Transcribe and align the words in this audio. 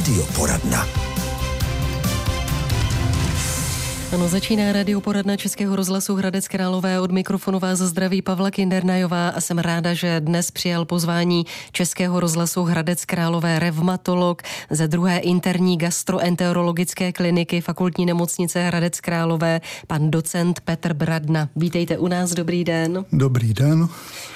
Radioporadna. 0.00 1.09
Ano, 4.12 4.28
začíná 4.28 4.72
radioporadna 4.72 5.36
Českého 5.36 5.76
rozhlasu 5.76 6.14
Hradec 6.14 6.48
Králové. 6.48 7.00
Od 7.00 7.10
mikrofonu 7.10 7.58
vás 7.58 7.78
zdraví 7.78 8.22
Pavla 8.22 8.50
Kindernajová 8.50 9.28
a 9.28 9.40
jsem 9.40 9.58
ráda, 9.58 9.94
že 9.94 10.20
dnes 10.20 10.50
přijal 10.50 10.84
pozvání 10.84 11.46
Českého 11.72 12.20
rozhlasu 12.20 12.62
Hradec 12.62 13.04
Králové 13.04 13.58
revmatolog 13.58 14.42
ze 14.70 14.88
druhé 14.88 15.18
interní 15.18 15.78
gastroenterologické 15.78 17.12
kliniky 17.12 17.60
fakultní 17.60 18.06
nemocnice 18.06 18.62
Hradec 18.62 19.00
Králové, 19.00 19.60
pan 19.86 20.10
docent 20.10 20.60
Petr 20.60 20.94
Bradna. 20.94 21.48
Vítejte 21.56 21.98
u 21.98 22.08
nás, 22.08 22.30
dobrý 22.30 22.64
den. 22.64 23.04
Dobrý 23.12 23.54
den. 23.54 23.88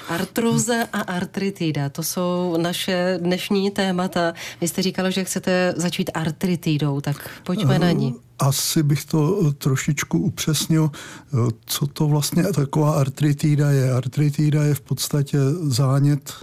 Artroza 0.09 0.75
a 0.93 1.01
artritida, 1.01 1.89
to 1.89 2.03
jsou 2.03 2.57
naše 2.57 3.19
dnešní 3.21 3.71
témata. 3.71 4.33
Vy 4.61 4.67
jste 4.67 4.81
říkala, 4.81 5.09
že 5.09 5.23
chcete 5.23 5.73
začít 5.77 6.11
artritidou, 6.13 7.01
tak 7.01 7.29
pojďme 7.43 7.79
na 7.79 7.91
ní. 7.91 8.15
Asi 8.39 8.83
bych 8.83 9.05
to 9.05 9.39
eh, 9.41 9.53
trošičku 9.53 10.19
upřesnil, 10.19 10.91
eh, 10.93 11.37
co 11.65 11.87
to 11.87 12.07
vlastně 12.07 12.43
taková 12.43 12.99
artritída 12.99 13.71
je. 13.71 13.91
Artritída 13.91 14.63
je 14.63 14.75
v 14.75 14.81
podstatě 14.81 15.37
zánět 15.61 16.33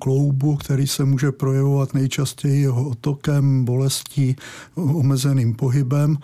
kloubu, 0.00 0.56
který 0.56 0.86
se 0.86 1.04
může 1.04 1.32
projevovat 1.32 1.94
nejčastěji 1.94 2.62
jeho 2.62 2.88
otokem, 2.88 3.64
bolestí, 3.64 4.36
omezeným 4.74 5.54
pohybem 5.54 6.16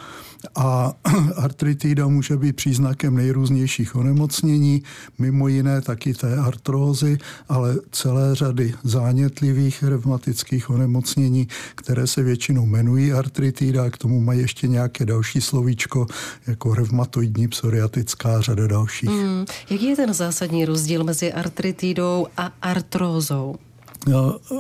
a 0.54 0.92
artritída 1.36 2.08
může 2.08 2.36
být 2.36 2.56
příznakem 2.56 3.14
nejrůznějších 3.14 3.96
onemocnění, 3.96 4.82
mimo 5.18 5.48
jiné 5.48 5.80
taky 5.80 6.14
té 6.14 6.36
artrózy, 6.36 7.18
ale 7.48 7.76
celé 7.90 8.34
řady 8.34 8.74
zánětlivých 8.84 9.82
revmatických 9.82 10.70
onemocnění, 10.70 11.48
které 11.74 12.06
se 12.06 12.22
většinou 12.22 12.66
jmenují 12.66 13.12
artritída 13.12 13.90
k 13.90 13.98
tomu 13.98 14.20
mají 14.20 14.40
ještě 14.40 14.68
nějaké 14.68 15.05
další 15.06 15.40
slovíčko, 15.40 16.06
jako 16.46 16.74
revmatoidní 16.74 17.48
psoriatická 17.48 18.40
řada 18.40 18.66
dalších. 18.66 19.10
Hmm. 19.10 19.44
Jaký 19.70 19.86
je 19.86 19.96
ten 19.96 20.14
zásadní 20.14 20.64
rozdíl 20.64 21.04
mezi 21.04 21.32
artritidou 21.32 22.26
a 22.36 22.52
artrózou? 22.62 23.56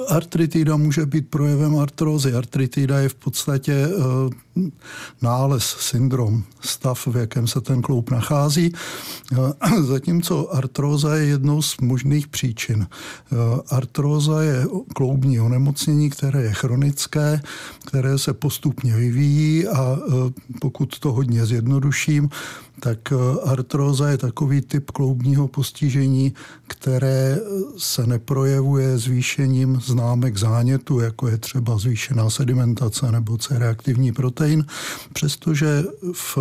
Artritida 0.08 0.76
může 0.76 1.06
být 1.06 1.28
projevem 1.28 1.78
artrózy. 1.78 2.34
Artritida 2.34 2.98
je 2.98 3.08
v 3.08 3.14
podstatě 3.14 3.72
eh, 3.72 4.45
nález, 5.22 5.64
syndrom, 5.64 6.42
stav, 6.60 7.06
v 7.06 7.16
jakém 7.16 7.46
se 7.46 7.60
ten 7.60 7.82
kloub 7.82 8.10
nachází. 8.10 8.72
Eh, 9.32 9.82
zatímco 9.82 10.54
artróza 10.54 11.14
je 11.14 11.26
jednou 11.26 11.62
z 11.62 11.76
možných 11.80 12.28
příčin. 12.28 12.86
Eh, 12.86 13.36
artróza 13.70 14.42
je 14.42 14.66
kloubní 14.94 15.40
onemocnění, 15.40 16.10
které 16.10 16.42
je 16.42 16.52
chronické, 16.52 17.40
které 17.86 18.18
se 18.18 18.32
postupně 18.32 18.96
vyvíjí 18.96 19.68
a 19.68 19.98
pokud 20.60 20.98
to 20.98 21.12
hodně 21.12 21.46
zjednoduším, 21.46 22.30
tak 22.80 23.12
eh, 23.12 23.16
artróza 23.50 24.08
je 24.08 24.18
takový 24.18 24.60
typ 24.60 24.90
kloubního 24.90 25.48
postižení, 25.48 26.34
které 26.66 27.38
se 27.76 28.06
neprojevuje 28.06 28.98
zvýšením 28.98 29.80
známek 29.80 30.36
zánětu, 30.36 31.00
jako 31.00 31.28
je 31.28 31.38
třeba 31.38 31.78
zvýšená 31.78 32.30
sedimentace 32.30 33.12
nebo 33.12 33.38
C-reaktivní 33.38 34.12
protein, 34.12 34.45
přestože 35.12 35.82
v 36.12 36.38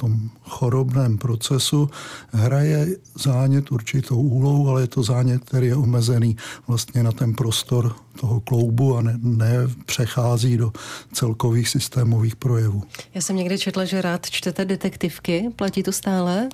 tom 0.00 0.30
chorobném 0.42 1.18
procesu 1.18 1.90
hraje 2.32 2.86
zánět 3.18 3.72
určitou 3.72 4.16
úlohu, 4.16 4.68
ale 4.68 4.80
je 4.80 4.86
to 4.86 5.02
zánět, 5.02 5.44
který 5.44 5.66
je 5.66 5.76
omezený 5.76 6.36
vlastně 6.68 7.02
na 7.02 7.12
ten 7.12 7.34
prostor 7.34 7.96
toho 8.20 8.40
kloubu 8.40 8.96
a 8.96 9.02
ne, 9.02 9.18
nepřechází 9.22 10.56
do 10.56 10.72
celkových 11.12 11.68
systémových 11.68 12.36
projevů. 12.36 12.82
Já 13.14 13.20
jsem 13.20 13.36
někde 13.36 13.58
četla, 13.58 13.84
že 13.84 14.02
rád 14.02 14.30
čtete 14.30 14.64
detektivky. 14.64 15.50
Platí 15.56 15.82
to 15.82 15.92
stále? 15.92 16.48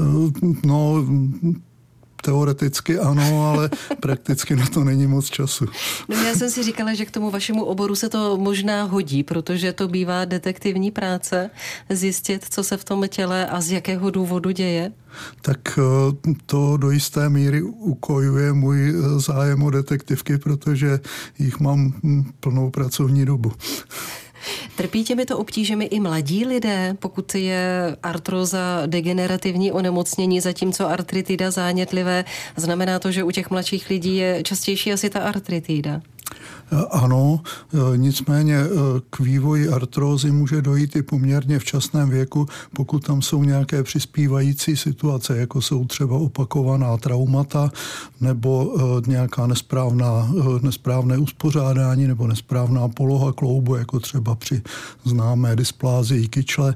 Eh, 0.00 0.48
no, 0.64 1.06
Teoreticky 2.22 2.98
ano, 2.98 3.50
ale 3.50 3.70
prakticky 4.00 4.56
na 4.56 4.66
to 4.66 4.84
není 4.84 5.06
moc 5.06 5.30
času. 5.30 5.66
No 6.08 6.16
já 6.16 6.34
jsem 6.34 6.50
si 6.50 6.62
říkala, 6.62 6.94
že 6.94 7.04
k 7.04 7.10
tomu 7.10 7.30
vašemu 7.30 7.64
oboru 7.64 7.94
se 7.94 8.08
to 8.08 8.36
možná 8.36 8.82
hodí, 8.82 9.22
protože 9.22 9.72
to 9.72 9.88
bývá 9.88 10.24
detektivní 10.24 10.90
práce, 10.90 11.50
zjistit, 11.90 12.46
co 12.50 12.64
se 12.64 12.76
v 12.76 12.84
tom 12.84 13.08
těle 13.08 13.46
a 13.46 13.60
z 13.60 13.70
jakého 13.70 14.10
důvodu 14.10 14.50
děje. 14.50 14.92
Tak 15.40 15.78
eh, 15.78 16.32
to 16.46 16.76
do 16.76 16.90
jisté 16.90 17.28
míry 17.28 17.62
ukojuje 17.62 18.52
můj 18.52 18.88
eh, 18.88 19.20
zájem 19.20 19.62
o 19.62 19.70
detektivky, 19.70 20.38
protože 20.38 21.00
jich 21.38 21.60
mám 21.60 21.94
hm, 22.02 22.32
plnou 22.40 22.70
pracovní 22.70 23.24
dobu. 23.24 23.52
Trpí 24.76 25.04
těmito 25.04 25.38
obtížemi 25.38 25.84
i 25.84 26.00
mladí 26.00 26.44
lidé, 26.44 26.96
pokud 26.98 27.34
je 27.34 27.96
artroza 28.02 28.82
degenerativní 28.86 29.72
onemocnění, 29.72 30.40
zatímco 30.40 30.88
artritida 30.88 31.50
zánětlivé. 31.50 32.24
Znamená 32.56 32.98
to, 32.98 33.12
že 33.12 33.24
u 33.24 33.30
těch 33.30 33.50
mladších 33.50 33.90
lidí 33.90 34.16
je 34.16 34.42
častější 34.42 34.92
asi 34.92 35.10
ta 35.10 35.20
artritida? 35.20 36.02
Ano, 36.90 37.40
nicméně 37.96 38.56
eh, 38.56 38.68
k 39.10 39.20
vývoji 39.20 39.68
artrózy 39.68 40.30
může 40.30 40.62
dojít 40.62 40.96
i 40.96 41.02
poměrně 41.02 41.58
v 41.58 41.64
časném 41.64 42.10
věku, 42.10 42.46
pokud 42.76 43.06
tam 43.06 43.22
jsou 43.22 43.44
nějaké 43.44 43.82
přispívající 43.82 44.76
situace, 44.76 45.38
jako 45.38 45.60
jsou 45.60 45.84
třeba 45.84 46.16
opakovaná 46.16 46.96
traumata 46.96 47.70
nebo 48.20 48.74
eh, 48.76 49.10
nějaká 49.10 49.46
nesprávná, 49.46 50.30
eh, 50.40 50.42
nesprávné 50.62 51.18
uspořádání 51.18 52.06
nebo 52.06 52.26
nesprávná 52.26 52.88
poloha 52.88 53.32
kloubu, 53.32 53.74
jako 53.74 54.00
třeba 54.00 54.34
při 54.34 54.62
známé 55.04 55.56
dysplázii 55.56 56.28
kyčle 56.28 56.74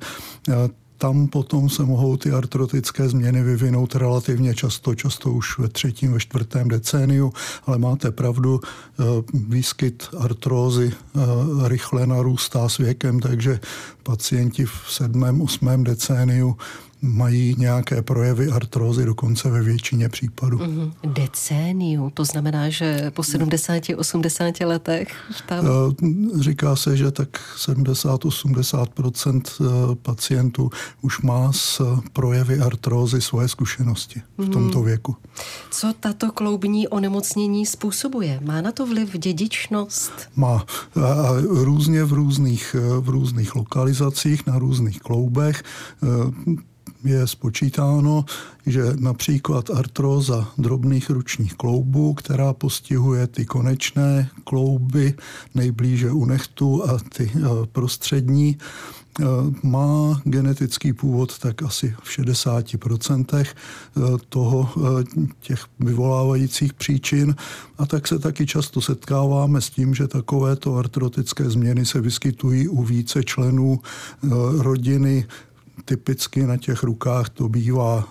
tam 0.98 1.28
potom 1.28 1.68
se 1.68 1.82
mohou 1.82 2.16
ty 2.16 2.30
artrotické 2.30 3.08
změny 3.08 3.42
vyvinout 3.42 3.94
relativně 3.94 4.54
často, 4.54 4.94
často 4.94 5.30
už 5.30 5.58
ve 5.58 5.68
třetím, 5.68 6.12
ve 6.12 6.20
čtvrtém 6.20 6.68
decéniu, 6.68 7.32
ale 7.66 7.78
máte 7.78 8.10
pravdu, 8.10 8.60
eh, 8.60 9.02
výskyt 9.34 10.08
artrózy 10.18 10.92
eh, 10.92 11.20
rychle 11.68 12.06
narůstá 12.06 12.68
s 12.68 12.78
věkem, 12.78 13.20
takže 13.20 13.60
pacienti 14.02 14.64
v 14.64 14.84
sedmém, 14.88 15.40
osmém 15.40 15.84
decéniu 15.84 16.56
mají 17.06 17.54
nějaké 17.58 18.02
projevy 18.02 18.48
artrózy 18.48 19.04
dokonce 19.04 19.50
ve 19.50 19.62
většině 19.62 20.08
případů. 20.08 20.58
Mm-hmm. 20.58 20.92
Decéniu, 21.04 22.10
to 22.14 22.24
znamená, 22.24 22.68
že 22.68 23.10
po 23.14 23.22
70-80 23.22 24.66
letech 24.66 25.14
tam... 25.46 25.66
Eh, 25.66 26.42
říká 26.42 26.76
se, 26.76 26.96
že 26.96 27.10
tak 27.10 27.28
70-80 27.56 28.86
eh, 29.60 29.94
pacientů 29.94 30.70
už 31.02 31.20
má 31.20 31.52
s 31.52 31.82
projevy 32.12 32.58
artrózy 32.58 33.20
svoje 33.20 33.48
zkušenosti 33.48 34.22
v 34.38 34.42
mhm. 34.42 34.52
tomto 34.52 34.82
věku. 34.82 35.16
Co 35.70 35.92
tato 36.00 36.32
kloubní 36.32 36.88
onemocnění 36.88 37.66
způsobuje? 37.66 38.40
Má 38.44 38.60
na 38.60 38.72
to 38.72 38.86
vliv 38.86 39.18
dědičnost? 39.18 40.12
Má. 40.36 40.64
A 41.04 41.32
různě 41.48 42.04
v 42.04 42.12
různých, 42.12 42.76
v 43.00 43.08
různých 43.08 43.54
lokalizacích, 43.54 44.46
na 44.46 44.58
různých 44.58 45.00
kloubech 45.00 45.62
eh, 46.02 46.06
je 47.06 47.26
spočítáno, 47.26 48.24
že 48.66 48.82
například 48.98 49.70
artróza 49.70 50.48
drobných 50.58 51.10
ručních 51.10 51.54
kloubů, 51.54 52.14
která 52.14 52.52
postihuje 52.52 53.26
ty 53.26 53.46
konečné 53.46 54.28
klouby 54.44 55.14
nejblíže 55.54 56.10
u 56.10 56.24
nechtu 56.24 56.90
a 56.90 56.98
ty 57.16 57.30
eh, 57.34 57.40
prostřední, 57.72 58.58
eh, 59.20 59.24
má 59.62 60.20
genetický 60.24 60.92
původ 60.92 61.38
tak 61.38 61.62
asi 61.62 61.94
v 62.02 62.10
60% 62.10 63.46
eh, 63.46 64.00
toho 64.28 64.70
těch 65.40 65.64
vyvolávajících 65.80 66.74
příčin. 66.74 67.34
A 67.78 67.86
tak 67.86 68.08
se 68.08 68.18
taky 68.18 68.46
často 68.46 68.80
setkáváme 68.80 69.60
s 69.60 69.70
tím, 69.70 69.94
že 69.94 70.08
takovéto 70.08 70.76
artrotické 70.76 71.50
změny 71.50 71.86
se 71.86 72.00
vyskytují 72.00 72.68
u 72.68 72.82
více 72.82 73.24
členů 73.24 73.80
rodiny 74.58 75.26
typicky 75.84 76.46
na 76.46 76.56
těch 76.56 76.82
rukách 76.82 77.28
to 77.28 77.48
bývá 77.48 78.08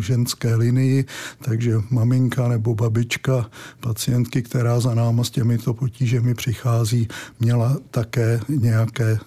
ženské 0.00 0.54
linii, 0.54 1.04
takže 1.44 1.74
maminka 1.90 2.48
nebo 2.48 2.74
babička 2.74 3.50
pacientky, 3.80 4.42
která 4.42 4.80
za 4.80 4.94
náma 4.94 5.24
s 5.24 5.30
těmito 5.30 5.74
potížemi 5.74 6.34
přichází, 6.34 7.08
měla 7.40 7.76
také 7.90 8.40
nějaké 8.48 9.18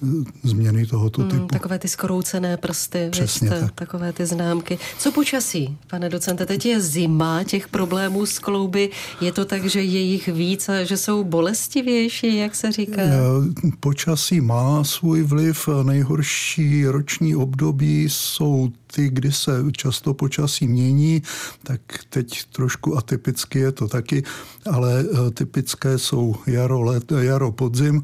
změny 0.44 0.85
tohoto 0.85 1.21
hmm, 1.21 1.29
typu. 1.29 1.39
Hmm, 1.39 1.50
takové 1.50 1.79
ty 1.79 1.88
skoroucené 1.88 2.57
prsty, 2.57 3.07
Přesně 3.11 3.50
věřte, 3.50 3.65
tak. 3.65 3.75
takové 3.75 4.13
ty 4.13 4.25
známky. 4.25 4.79
Co 4.97 5.11
počasí, 5.11 5.77
pane 5.89 6.09
docente? 6.09 6.45
Teď 6.45 6.65
je 6.65 6.81
zima, 6.81 7.44
těch 7.44 7.67
problémů 7.67 8.25
s 8.25 8.39
klouby. 8.39 8.89
Je 9.21 9.31
to 9.31 9.45
tak, 9.45 9.65
že 9.65 9.81
je 9.81 10.00
jich 10.00 10.27
víc 10.27 10.69
a 10.69 10.83
že 10.83 10.97
jsou 10.97 11.23
bolestivější, 11.23 12.38
jak 12.38 12.55
se 12.55 12.71
říká? 12.71 13.01
Eh, 13.01 13.71
počasí 13.79 14.41
má 14.41 14.83
svůj 14.83 15.23
vliv. 15.23 15.69
Nejhorší 15.83 16.85
roční 16.85 17.35
období 17.35 18.03
jsou 18.09 18.69
ty, 18.95 19.09
kdy 19.09 19.31
se 19.31 19.51
často 19.71 20.13
počasí 20.13 20.68
mění, 20.68 21.21
tak 21.63 21.81
teď 22.09 22.44
trošku 22.45 22.97
atypicky 22.97 23.59
je 23.59 23.71
to 23.71 23.88
taky, 23.88 24.24
ale 24.71 25.06
typické 25.33 25.97
jsou 25.97 26.36
jaro, 26.47 26.81
let, 26.81 27.12
jaro 27.12 27.51
podzim, 27.51 28.01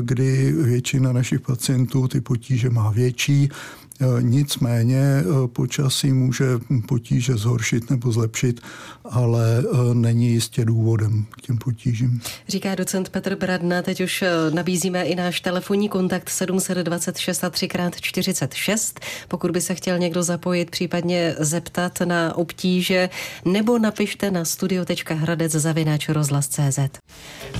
kdy 0.00 0.52
většina 0.52 1.12
našich 1.12 1.40
pacientů 1.40 2.08
ty 2.08 2.20
potíže 2.20 2.70
má 2.70 2.90
větší 2.90 3.48
Eh, 3.48 3.87
nicméně 4.20 5.00
eh, 5.00 5.48
počasí 5.48 6.12
může 6.12 6.46
potíže 6.88 7.36
zhoršit 7.36 7.90
nebo 7.90 8.12
zlepšit, 8.12 8.60
ale 9.04 9.58
eh, 9.58 9.94
není 9.94 10.28
jistě 10.28 10.64
důvodem 10.64 11.26
k 11.30 11.40
těm 11.40 11.58
potížím. 11.58 12.20
Říká 12.48 12.74
docent 12.74 13.08
Petr 13.08 13.36
Bradna, 13.36 13.82
teď 13.82 14.00
už 14.00 14.24
nabízíme 14.52 15.02
i 15.02 15.14
náš 15.14 15.40
telefonní 15.40 15.88
kontakt 15.88 16.30
726 16.30 17.44
a 17.44 17.50
3x46. 17.50 19.00
Pokud 19.28 19.50
by 19.50 19.60
se 19.60 19.74
chtěl 19.74 19.98
někdo 19.98 20.22
zapojit, 20.22 20.70
případně 20.70 21.34
zeptat 21.38 22.00
na 22.04 22.36
obtíže, 22.36 23.10
nebo 23.44 23.78
napište 23.78 24.30
na 24.30 24.44
studio.hradec 24.44 25.52
zavináč 25.52 26.08
rozhlas.cz. 26.08 26.78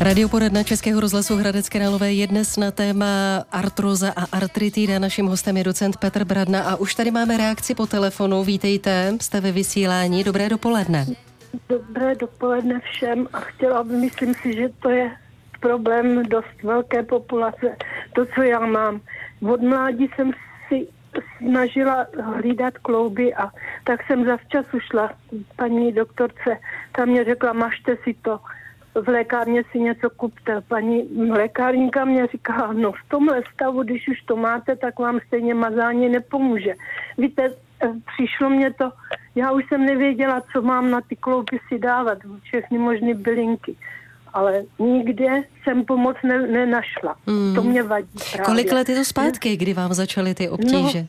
Radioporadna 0.01 0.63
Českého 0.63 1.01
rozhlasu 1.01 1.37
Hradec 1.37 1.69
Králové 1.69 2.13
je 2.13 2.27
dnes 2.27 2.57
na 2.57 2.71
téma 2.71 3.45
artroza 3.53 4.13
a 4.17 4.25
artritída. 4.37 4.99
Naším 4.99 5.27
hostem 5.27 5.57
je 5.57 5.65
docent 5.65 5.97
Petr 5.97 6.25
Bradna 6.29 6.63
a 6.63 6.77
už 6.77 6.95
tady 6.95 7.11
máme 7.11 7.37
reakci 7.37 7.75
po 7.75 7.87
telefonu. 7.87 8.45
Vítejte, 8.45 9.13
jste 9.21 9.41
ve 9.41 9.53
vysílání. 9.53 10.25
Dobré 10.25 10.49
dopoledne. 10.49 11.07
Dobré 11.69 12.15
dopoledne 12.15 12.81
všem 12.81 13.29
a 13.33 13.41
chtěla 13.41 13.83
myslím 13.83 14.35
si, 14.35 14.55
že 14.55 14.69
to 14.83 14.91
je 14.91 15.11
problém 15.61 16.23
dost 16.23 16.63
velké 16.63 17.03
populace, 17.03 17.77
to, 18.13 18.27
co 18.35 18.43
já 18.43 18.67
mám. 18.67 19.01
Od 19.53 19.63
mládí 19.63 20.11
jsem 20.17 20.33
si 20.69 20.89
snažila 21.39 22.07
hlídat 22.23 22.79
klouby 22.79 23.35
a 23.35 23.51
tak 23.85 24.07
jsem 24.07 24.25
zavčas 24.25 24.67
ušla 24.73 25.11
paní 25.57 25.93
doktorce. 25.93 26.59
Ta 26.93 27.05
mě 27.05 27.25
řekla, 27.25 27.53
mažte 27.53 27.97
si 28.05 28.15
to 28.23 28.41
v 28.95 29.09
lékárně 29.09 29.63
si 29.73 29.81
něco 29.81 30.11
kupte. 30.11 30.61
Paní 30.69 31.09
lékárníka 31.31 32.05
mě 32.05 32.27
říkala, 32.27 32.73
no 32.73 32.93
v 32.93 33.09
tomhle 33.09 33.43
stavu, 33.55 33.83
když 33.83 34.09
už 34.09 34.23
to 34.23 34.37
máte, 34.37 34.77
tak 34.77 34.99
vám 34.99 35.21
stejně 35.27 35.55
mazání 35.55 36.09
nepomůže. 36.09 36.75
Víte, 37.19 37.43
eh, 37.83 37.89
přišlo 38.15 38.51
mě 38.51 38.73
to, 38.73 38.91
já 39.35 39.53
už 39.53 39.65
jsem 39.69 39.87
nevěděla, 39.87 40.43
co 40.53 40.63
mám 40.63 40.91
na 40.91 41.01
ty 41.01 41.17
klouby 41.17 41.59
si 41.69 41.79
dávat, 41.79 42.19
všechny 42.43 42.79
možné 42.79 43.15
bylinky. 43.15 43.77
Ale 44.33 44.63
nikde 44.79 45.43
jsem 45.63 45.85
pomoc 45.85 46.17
ne, 46.23 46.47
nenašla. 46.47 47.17
Mm. 47.27 47.55
To 47.55 47.63
mě 47.63 47.83
vadí 47.83 48.19
právě. 48.33 48.45
Kolik 48.47 48.73
let 48.73 48.89
je 48.89 48.97
to 48.97 49.05
zpátky, 49.05 49.57
kdy 49.57 49.75
vám 49.75 49.95
začaly 49.95 50.35
ty 50.35 50.49
obtíže? 50.49 51.03
No, 51.03 51.09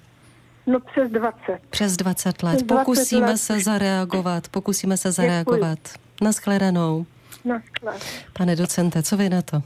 No 0.68 0.80
přes 0.80 1.12
20. 1.12 1.60
Přes 1.70 1.98
20 1.98 2.44
let. 2.44 2.56
Přes 2.56 2.64
20 2.64 2.86
pokusíme 2.86 3.28
let. 3.28 3.38
se 3.38 3.60
zareagovat, 3.60 4.48
pokusíme 4.48 4.98
se 4.98 5.12
zareagovat. 5.12 5.80
Děkuji. 5.84 6.26
Naschledanou. 6.26 7.06
Pane 8.34 8.56
docente, 8.56 9.04
co 9.04 9.18
vy 9.18 9.30
na 9.30 9.42
to? 9.42 9.64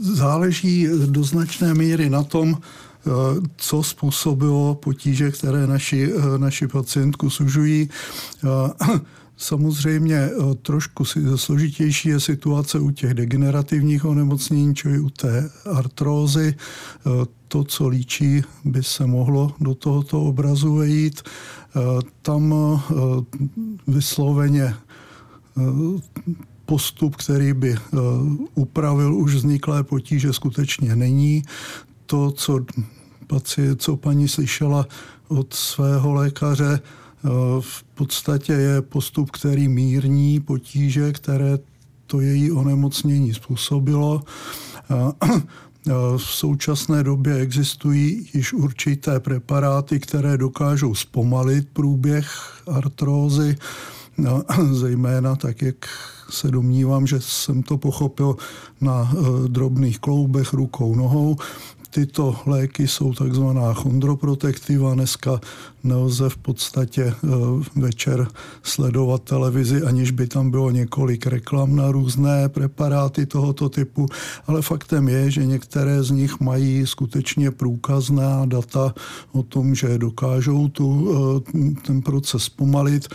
Záleží 0.00 0.88
do 1.06 1.24
značné 1.24 1.74
míry 1.74 2.10
na 2.10 2.22
tom, 2.22 2.58
eh, 2.58 3.10
co 3.56 3.82
způsobilo 3.82 4.74
potíže, 4.74 5.30
které 5.30 5.66
naši, 5.66 6.12
eh, 6.12 6.38
naši 6.38 6.68
pacientku 6.68 7.30
sužují. 7.30 7.88
Eh, 8.44 8.98
samozřejmě 9.36 10.30
trošku 10.62 11.04
složitější 11.36 12.08
je 12.08 12.20
situace 12.20 12.78
u 12.78 12.90
těch 12.90 13.14
degenerativních 13.14 14.04
onemocnění, 14.04 14.74
čili 14.74 14.98
u 14.98 15.10
té 15.10 15.50
artrózy. 15.72 16.54
To, 17.48 17.64
co 17.64 17.88
líčí, 17.88 18.42
by 18.64 18.82
se 18.82 19.06
mohlo 19.06 19.54
do 19.60 19.74
tohoto 19.74 20.22
obrazu 20.22 20.74
vejít. 20.74 21.22
Tam 22.22 22.54
vysloveně 23.86 24.74
postup, 26.68 27.16
který 27.16 27.52
by 27.52 27.72
eh, 27.72 27.96
upravil 28.54 29.14
už 29.14 29.34
vzniklé 29.34 29.82
potíže, 29.82 30.32
skutečně 30.32 30.96
není. 30.96 31.42
To, 32.06 32.30
co, 32.30 32.60
co 33.76 33.96
paní 33.96 34.28
slyšela 34.28 34.86
od 35.28 35.54
svého 35.54 36.12
lékaře, 36.12 36.80
eh, 36.80 37.28
v 37.60 37.82
podstatě 37.94 38.52
je 38.52 38.82
postup, 38.82 39.30
který 39.30 39.68
mírní 39.68 40.40
potíže, 40.40 41.12
které 41.12 41.58
to 42.06 42.20
její 42.20 42.52
onemocnění 42.52 43.34
způsobilo. 43.34 44.22
Eh, 44.90 45.92
v 46.16 46.22
současné 46.22 47.02
době 47.02 47.34
existují 47.34 48.28
již 48.34 48.52
určité 48.52 49.20
preparáty, 49.20 50.00
které 50.00 50.36
dokážou 50.36 50.94
zpomalit 50.94 51.68
průběh 51.72 52.28
artrózy, 52.66 53.56
no, 54.18 54.42
zejména 54.72 55.36
tak, 55.36 55.62
jak 55.62 55.76
se 56.30 56.50
domnívám, 56.50 57.06
že 57.06 57.20
jsem 57.20 57.62
to 57.62 57.78
pochopil 57.78 58.36
na 58.80 59.12
eh, 59.12 59.48
drobných 59.48 59.98
kloubech 59.98 60.52
rukou, 60.52 60.94
nohou. 60.94 61.36
Tyto 61.90 62.36
léky 62.46 62.88
jsou 62.88 63.12
takzvaná 63.12 63.74
chondroprotektiva. 63.74 64.94
Dneska 64.94 65.40
nelze 65.84 66.28
v 66.28 66.36
podstatě 66.36 67.02
eh, 67.02 67.28
večer 67.76 68.28
sledovat 68.62 69.22
televizi, 69.22 69.82
aniž 69.82 70.10
by 70.10 70.26
tam 70.26 70.50
bylo 70.50 70.70
několik 70.70 71.26
reklam 71.26 71.76
na 71.76 71.90
různé 71.90 72.48
preparáty 72.48 73.26
tohoto 73.26 73.68
typu, 73.68 74.06
ale 74.46 74.62
faktem 74.62 75.08
je, 75.08 75.30
že 75.30 75.46
některé 75.46 76.02
z 76.02 76.10
nich 76.10 76.40
mají 76.40 76.86
skutečně 76.86 77.50
průkazná 77.50 78.46
data 78.46 78.94
o 79.32 79.42
tom, 79.42 79.74
že 79.74 79.98
dokážou 79.98 80.68
tu, 80.68 81.08
eh, 81.54 81.82
ten 81.86 82.02
proces 82.02 82.48
pomalit. 82.48 83.08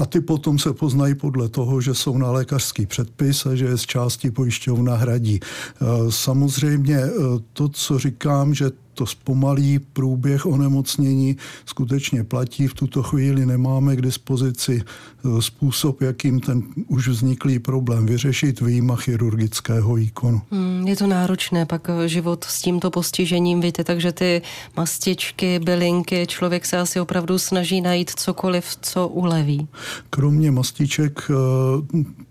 A 0.00 0.06
ty 0.06 0.20
potom 0.20 0.58
se 0.58 0.72
poznají 0.72 1.14
podle 1.14 1.48
toho, 1.48 1.80
že 1.80 1.94
jsou 1.94 2.18
na 2.18 2.30
lékařský 2.30 2.86
předpis 2.86 3.46
a 3.46 3.54
že 3.54 3.64
je 3.64 3.78
z 3.78 3.82
části 3.82 4.30
pojišťovna 4.30 4.96
hradí. 4.96 5.40
E, 5.40 5.86
samozřejmě 6.12 6.96
e, 6.96 7.10
to, 7.52 7.68
co 7.68 7.98
říkám, 7.98 8.54
že 8.54 8.70
to 8.94 9.06
zpomalí 9.06 9.78
průběh 9.78 10.46
onemocnění, 10.46 11.36
skutečně 11.66 12.24
platí. 12.24 12.66
V 12.66 12.74
tuto 12.74 13.02
chvíli 13.02 13.46
nemáme 13.46 13.96
k 13.96 14.02
dispozici 14.02 14.82
e, 14.82 15.42
způsob, 15.42 16.00
jakým 16.02 16.40
ten 16.40 16.62
už 16.88 17.08
vzniklý 17.08 17.58
problém 17.58 18.06
vyřešit, 18.06 18.60
výjima 18.60 18.96
chirurgického 18.96 19.94
výkonu. 19.94 20.42
Hmm, 20.50 20.88
je 20.88 20.96
to 20.96 21.06
náročné, 21.06 21.66
pak 21.66 21.88
e, 21.88 22.08
život 22.08 22.44
s 22.44 22.62
tímto 22.62 22.90
postižením, 22.90 23.60
víte, 23.60 23.84
takže 23.84 24.12
ty 24.12 24.42
mastičky, 24.76 25.58
bylinky, 25.58 26.26
člověk 26.26 26.66
se 26.66 26.78
asi 26.78 27.00
opravdu 27.00 27.38
snaží 27.38 27.80
najít 27.80 28.10
cokoliv, 28.10 28.64
co 28.80 29.08
uleví. 29.08 29.68
Kromě 30.10 30.50
mastiček, 30.50 31.30
e, 31.30 31.34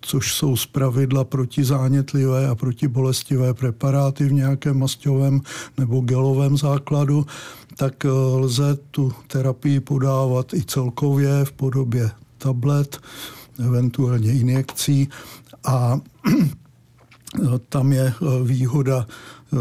což 0.02 0.34
jsou 0.34 0.56
zpravidla 0.56 1.24
protizánětlivé 1.24 2.48
a 2.48 2.56
protibolestivé 2.56 3.54
preparáty 3.54 4.26
v 4.26 4.34
nějakém 4.34 4.80
masťovém 4.80 5.42
nebo 5.78 6.00
gelovém 6.00 6.49
základu, 6.58 7.26
tak 7.76 8.06
eh, 8.06 8.10
lze 8.12 8.78
tu 8.92 9.14
terapii 9.28 9.80
podávat 9.80 10.54
i 10.54 10.64
celkově 10.64 11.46
v 11.46 11.52
podobě 11.52 12.12
tablet, 12.38 13.00
eventuálně 13.66 14.34
injekcí 14.34 15.10
a 15.66 16.00
tam 17.70 17.94
je 17.94 18.08
eh, 18.08 18.44
výhoda 18.44 19.08
eh, 19.08 19.58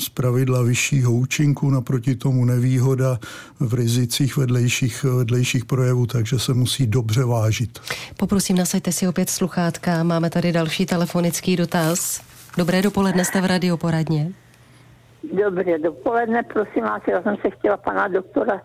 z 0.00 0.08
pravidla 0.08 0.62
vyššího 0.62 1.12
účinku, 1.12 1.70
naproti 1.70 2.16
tomu 2.16 2.44
nevýhoda 2.44 3.18
v 3.60 3.74
rizicích 3.74 4.36
vedlejších, 4.36 5.04
vedlejších 5.04 5.64
projevů, 5.64 6.06
takže 6.06 6.38
se 6.38 6.54
musí 6.54 6.86
dobře 6.86 7.24
vážit. 7.24 7.78
Poprosím, 8.16 8.56
nasaďte 8.56 8.92
si 8.92 9.08
opět 9.08 9.30
sluchátka. 9.30 10.02
Máme 10.02 10.30
tady 10.30 10.52
další 10.52 10.86
telefonický 10.86 11.56
dotaz. 11.56 12.20
Dobré 12.56 12.82
dopoledne, 12.82 13.24
jste 13.24 13.40
v 13.40 13.44
radioporadně. 13.44 14.32
Dobré 15.32 15.78
dopoledne, 15.78 16.42
prosím 16.42 16.84
vás, 16.84 17.02
já 17.06 17.22
jsem 17.22 17.36
se 17.36 17.50
chtěla 17.50 17.76
pana 17.76 18.08
doktora 18.08 18.60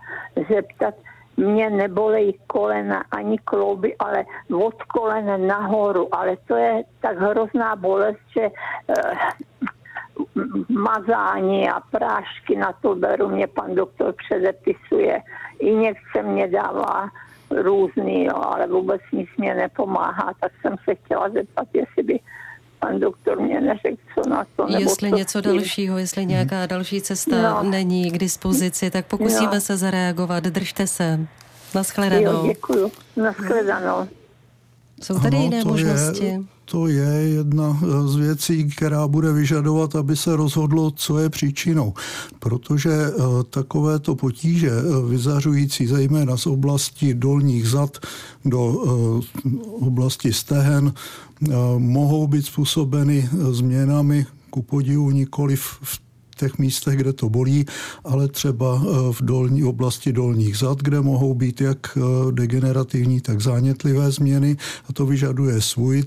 zeptat, 0.50 0.94
mě 1.38 1.70
nebolej 1.70 2.34
kolena 2.48 3.04
ani 3.12 3.38
klouby, 3.38 3.96
ale 4.00 4.26
od 4.66 4.84
kolena 4.84 5.38
nahoru, 5.38 6.16
ale 6.16 6.38
to 6.48 6.56
je 6.56 6.84
tak 7.02 7.18
hrozná 7.18 7.76
bolest, 7.76 8.20
že 8.38 8.42
eh, 8.42 9.14
mazání 10.70 11.70
a 11.70 11.80
prášky 11.80 12.56
na 12.56 12.74
to 12.82 12.96
beru, 12.96 13.30
mě 13.30 13.48
pan 13.48 13.76
doktor 13.76 14.14
předepisuje. 14.14 15.22
Injekce 15.60 16.24
mě 16.24 16.48
dává 16.48 17.10
různý, 17.52 18.26
jo, 18.26 18.36
ale 18.36 18.68
vůbec 18.68 19.02
nic 19.12 19.30
mě 19.38 19.56
nepomáhá, 19.56 20.32
tak 20.42 20.52
jsem 20.62 20.76
se 20.84 20.96
chtěla 20.96 21.30
zeptat, 21.30 21.68
jestli 21.74 22.04
by 22.04 22.20
pan 22.80 23.00
doktor 23.00 23.40
mě 23.42 23.62
neřekl, 23.62 23.98
co 24.16 24.30
na 24.30 24.46
to. 24.56 24.68
Nebo 24.68 24.80
jestli 24.82 25.12
něco 25.12 25.42
dalšího, 25.42 25.98
jestli 25.98 26.26
nějaká 26.26 26.66
další 26.66 27.02
cesta 27.02 27.62
no. 27.64 27.70
není 27.70 28.12
k 28.12 28.18
dispozici, 28.18 28.92
tak 28.92 29.06
pokusíme 29.06 29.56
no. 29.56 29.62
se 29.62 29.78
zareagovat. 29.78 30.44
Držte 30.44 30.88
se. 30.88 31.20
Naschledanou. 31.76 32.32
Jo, 32.32 32.48
děkuju. 32.48 32.92
Naschledanou. 33.16 34.08
Jsou 35.02 35.20
tady 35.20 35.38
ano, 35.38 35.44
jiné 35.44 35.64
možnosti? 35.64 36.26
Je, 36.26 36.42
to 36.66 36.88
je 36.88 37.10
jedna 37.10 37.80
z 38.06 38.16
věcí, 38.16 38.70
která 38.70 39.08
bude 39.08 39.34
vyžadovat, 39.34 39.96
aby 39.96 40.16
se 40.16 40.36
rozhodlo, 40.36 40.92
co 40.92 41.20
je 41.20 41.30
příčinou. 41.30 41.94
Protože 42.40 42.92
eh, 42.92 43.14
takovéto 43.50 44.16
potíže, 44.16 44.72
eh, 44.72 45.10
vyzařující 45.10 45.88
zejména 45.88 46.38
z 46.38 46.46
oblasti 46.46 47.14
dolních 47.14 47.68
zad 47.68 47.98
do 48.46 48.84
eh, 48.86 49.50
oblasti 49.80 50.34
stehen, 50.34 50.94
mohou 51.78 52.28
být 52.28 52.46
způsobeny 52.46 53.30
změnami 53.52 54.26
ku 54.50 54.62
podivu 54.62 55.12
nikoli 55.12 55.56
v 55.56 56.00
těch 56.40 56.58
místech, 56.58 56.96
kde 56.96 57.14
to 57.14 57.30
bolí, 57.30 57.66
ale 58.04 58.28
třeba 58.28 58.84
v 59.12 59.22
dolní 59.22 59.64
oblasti 59.64 60.14
dolních 60.14 60.58
zad, 60.58 60.78
kde 60.78 61.02
mohou 61.02 61.34
být 61.34 61.62
jak 61.62 61.98
degenerativní, 62.32 63.22
tak 63.22 63.42
zánětlivé 63.42 64.12
změny. 64.12 64.58
A 64.90 64.94
to 64.94 65.06
vyžaduje 65.06 65.62
svůj 65.62 66.04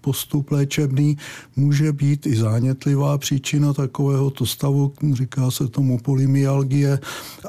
postup 0.00 0.50
léčebný. 0.50 1.16
Může 1.56 1.92
být 1.92 2.26
i 2.26 2.36
zánětlivá 2.36 3.18
příčina 3.18 3.72
takovéhoto 3.72 4.46
stavu, 4.46 4.92
říká 5.12 5.50
se 5.50 5.68
tomu 5.68 5.98
polymyalgie. 5.98 6.98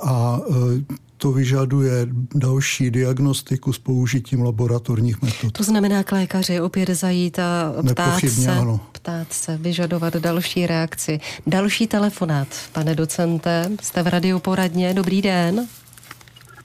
A 0.02 0.42
e, 0.50 0.96
to 1.22 1.32
vyžaduje 1.32 2.08
další 2.36 2.92
diagnostiku 2.92 3.74
s 3.74 3.80
použitím 3.80 4.42
laboratorních 4.42 5.22
metod. 5.22 5.52
To 5.52 5.64
znamená 5.64 6.04
k 6.04 6.12
lékaři 6.12 6.62
opět 6.62 6.90
zajít 6.90 7.40
a 7.40 7.74
ptát 7.92 8.20
se, 8.20 8.52
ano. 8.52 8.80
ptát 8.92 9.34
se, 9.34 9.58
vyžadovat 9.58 10.16
další 10.16 10.68
reakci. 10.68 11.20
Další 11.48 11.88
telefonát, 11.88 12.48
pane 12.74 12.96
docente, 12.96 13.72
jste 13.82 14.04
v 14.04 14.08
radioporadně, 14.08 14.94
dobrý 14.94 15.22
den. 15.22 15.68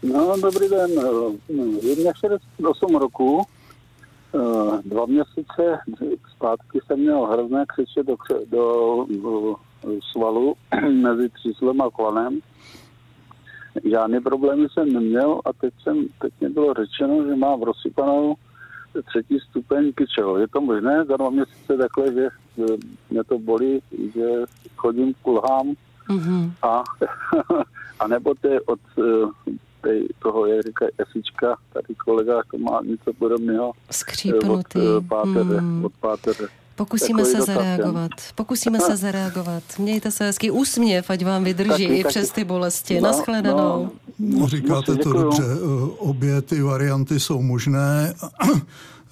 No, 0.03 0.37
dobrý 0.43 0.69
den. 0.69 0.91
Je 1.83 2.13
68 2.21 2.97
roku, 2.97 3.47
Eh, 4.37 4.83
dva 4.85 5.07
měsíce 5.07 5.79
zpátky 6.37 6.81
jsem 6.87 7.01
měl 7.01 7.27
hrozné 7.27 7.65
křeče 7.67 8.03
do, 8.03 8.17
do, 8.47 9.07
do 9.23 9.57
svalu 10.13 10.55
mezi 11.03 11.29
tříslem 11.29 11.81
a 11.81 11.91
klanem. 11.91 12.41
Žádný 13.85 14.21
problémy 14.21 14.67
jsem 14.73 14.93
neměl 14.93 15.41
a 15.45 15.53
teď, 15.53 15.75
jsem, 15.83 16.07
teď 16.21 16.33
mě 16.41 16.51
bylo 16.51 16.75
řečeno, 16.75 17.25
že 17.25 17.37
mám 17.37 17.63
rozsypanou 17.63 18.35
třetí 19.03 19.39
stupeň 19.51 19.93
kyčel. 19.93 20.37
Je 20.37 20.49
to 20.49 20.61
možné 20.61 21.05
za 21.05 21.17
dva 21.17 21.31
měsíce 21.31 21.77
takhle, 21.77 22.13
že 22.13 22.29
mě 23.11 23.25
to 23.25 23.39
bolí, 23.39 23.81
že 24.15 24.29
chodím, 24.77 25.15
kulhám 25.23 25.73
mm-hmm. 26.09 26.53
a, 26.63 26.85
a 28.01 28.09
nebo 28.09 28.35
to 28.35 28.49
je 28.49 28.61
od 28.61 28.81
eh, 28.99 29.03
tej, 29.81 30.09
toho 30.19 30.47
Jerika 30.47 30.87
Jasička, 30.99 31.57
tady 31.73 31.95
kolega 31.95 32.43
to 32.51 32.59
má 32.59 32.81
něco 32.85 33.13
podobného. 33.13 33.73
Skřípnutý. 33.91 34.79
Od, 34.81 35.05
eh, 35.05 35.09
páteře, 35.09 35.59
hmm. 35.59 35.85
od 35.85 35.93
páteře. 36.01 36.49
Pokusíme 36.77 37.25
se 37.25 37.43
zareagovat. 37.43 38.11
Pokusíme 38.35 38.81
se 38.81 38.97
zareagovat. 38.97 39.63
Mějte 39.79 40.11
se 40.11 40.25
hezký 40.25 40.51
úsměv, 40.51 41.11
ať 41.11 41.25
vám 41.25 41.45
vydrží 41.45 41.87
taky, 41.87 41.97
i 41.97 42.05
přes 42.05 42.31
ty 42.31 42.45
bolesti. 42.45 43.01
No, 43.01 43.09
Naschledanou. 43.09 43.91
No, 44.19 44.41
no, 44.41 44.49
říkáte 44.49 44.97
to 44.97 45.13
dobře. 45.13 45.43
Eh, 45.43 45.91
obě 45.99 46.43
ty 46.43 46.63
varianty 46.63 47.21
jsou 47.21 47.43
možné. 47.43 48.15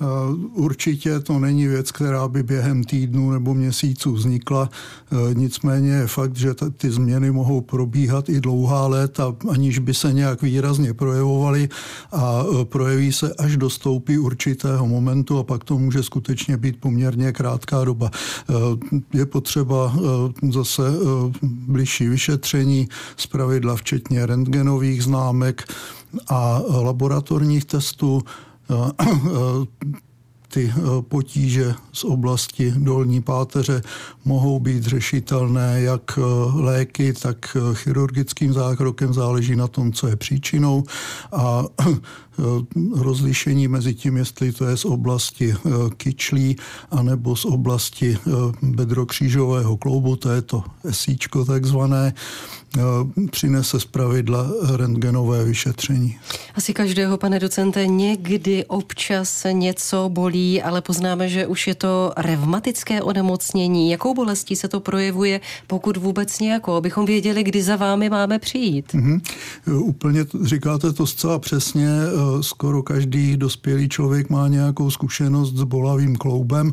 Eh, 0.05 0.35
určitě 0.53 1.21
to 1.21 1.39
není 1.39 1.67
věc, 1.67 1.93
která 1.93 2.29
by 2.29 2.43
během 2.43 2.85
týdnu 2.85 3.31
nebo 3.31 3.55
měsíců 3.55 4.13
vznikla. 4.13 4.69
Eh, 5.13 5.35
nicméně 5.35 5.91
je 5.91 6.07
fakt, 6.07 6.37
že 6.37 6.55
ty 6.77 6.91
změny 6.91 7.31
mohou 7.31 7.61
probíhat 7.61 8.29
i 8.29 8.41
dlouhá 8.41 8.87
léta, 8.87 9.37
aniž 9.51 9.79
by 9.79 9.95
se 9.95 10.13
nějak 10.13 10.43
výrazně 10.43 10.95
projevovaly 10.95 11.69
a 12.13 12.45
eh, 12.45 12.65
projeví 12.65 13.13
se 13.13 13.35
až 13.39 13.57
do 13.57 13.71
stoupí 13.71 14.19
určitého 14.19 14.87
momentu 14.87 15.39
a 15.39 15.45
pak 15.45 15.65
to 15.65 15.79
může 15.79 16.03
skutečně 16.03 16.57
být 16.57 16.81
poměrně 16.81 17.33
krátká 17.33 17.85
doba. 17.85 18.11
Je 19.15 19.27
potřeba 19.27 19.97
zase 20.51 20.83
bližší 21.43 22.09
vyšetření, 22.09 22.89
zpravidla 23.17 23.77
včetně 23.77 24.27
rentgenových 24.27 25.05
známek 25.05 25.63
a 26.29 26.63
laboratorních 26.69 27.65
testů 27.65 28.23
ty 30.55 30.73
eh, 30.77 31.03
potíže 31.03 31.75
z 31.93 32.05
oblasti 32.05 32.73
dolní 32.77 33.23
páteře 33.23 33.83
mohou 34.25 34.61
být 34.61 34.85
řešitelné 34.85 35.81
jak 35.81 36.19
eh, 36.19 36.23
léky, 36.55 37.13
tak 37.13 37.57
eh, 37.57 37.75
chirurgickým 37.75 38.53
zákrokem, 38.53 39.15
záleží 39.15 39.57
na 39.57 39.69
tom, 39.69 39.93
co 39.93 40.09
je 40.09 40.17
příčinou. 40.17 40.85
A 41.33 41.65
rozlišení 42.95 43.69
mezi 43.69 43.95
tím, 43.95 44.17
jestli 44.17 44.53
to 44.53 44.65
je 44.65 44.77
z 44.77 44.85
oblasti 44.85 45.55
kyčlí 45.97 46.57
anebo 46.91 47.37
z 47.37 47.45
oblasti 47.45 48.19
bedrokřížového 48.63 49.77
kloubu, 49.77 50.17
to 50.17 50.31
je 50.31 50.43
to 50.43 50.65
esíčko 50.85 51.45
takzvané, 51.45 52.15
přinese 53.31 53.81
z 53.81 53.85
pravidla 53.85 54.47
rentgenové 54.77 55.45
vyšetření. 55.45 56.17
Asi 56.55 56.75
každého, 56.75 57.17
pane 57.17 57.41
docente, 57.41 57.87
někdy 57.87 58.65
občas 58.65 59.47
něco 59.53 60.09
bolí, 60.09 60.63
ale 60.63 60.81
poznáme, 60.81 61.29
že 61.29 61.47
už 61.47 61.67
je 61.67 61.75
to 61.75 62.13
revmatické 62.17 63.03
onemocnění. 63.03 63.91
Jakou 63.91 64.15
bolestí 64.15 64.57
se 64.57 64.69
to 64.69 64.81
projevuje, 64.81 65.41
pokud 65.67 65.97
vůbec 65.97 66.41
nějakou, 66.41 66.73
abychom 66.73 67.07
věděli, 67.07 67.43
kdy 67.43 67.63
za 67.63 67.77
vámi 67.77 68.11
máme 68.11 68.39
přijít? 68.39 68.95
Mm-hmm. 68.95 69.21
Úplně 69.81 70.21
říkáte 70.43 70.93
to 70.93 71.07
zcela 71.07 71.39
přesně. 71.39 71.89
Skoro 72.41 72.83
každý 72.83 73.37
dospělý 73.37 73.89
člověk 73.89 74.31
má 74.31 74.49
nějakou 74.49 74.91
zkušenost 74.91 75.57
s 75.57 75.63
bolavým 75.63 76.17
kloubem 76.17 76.73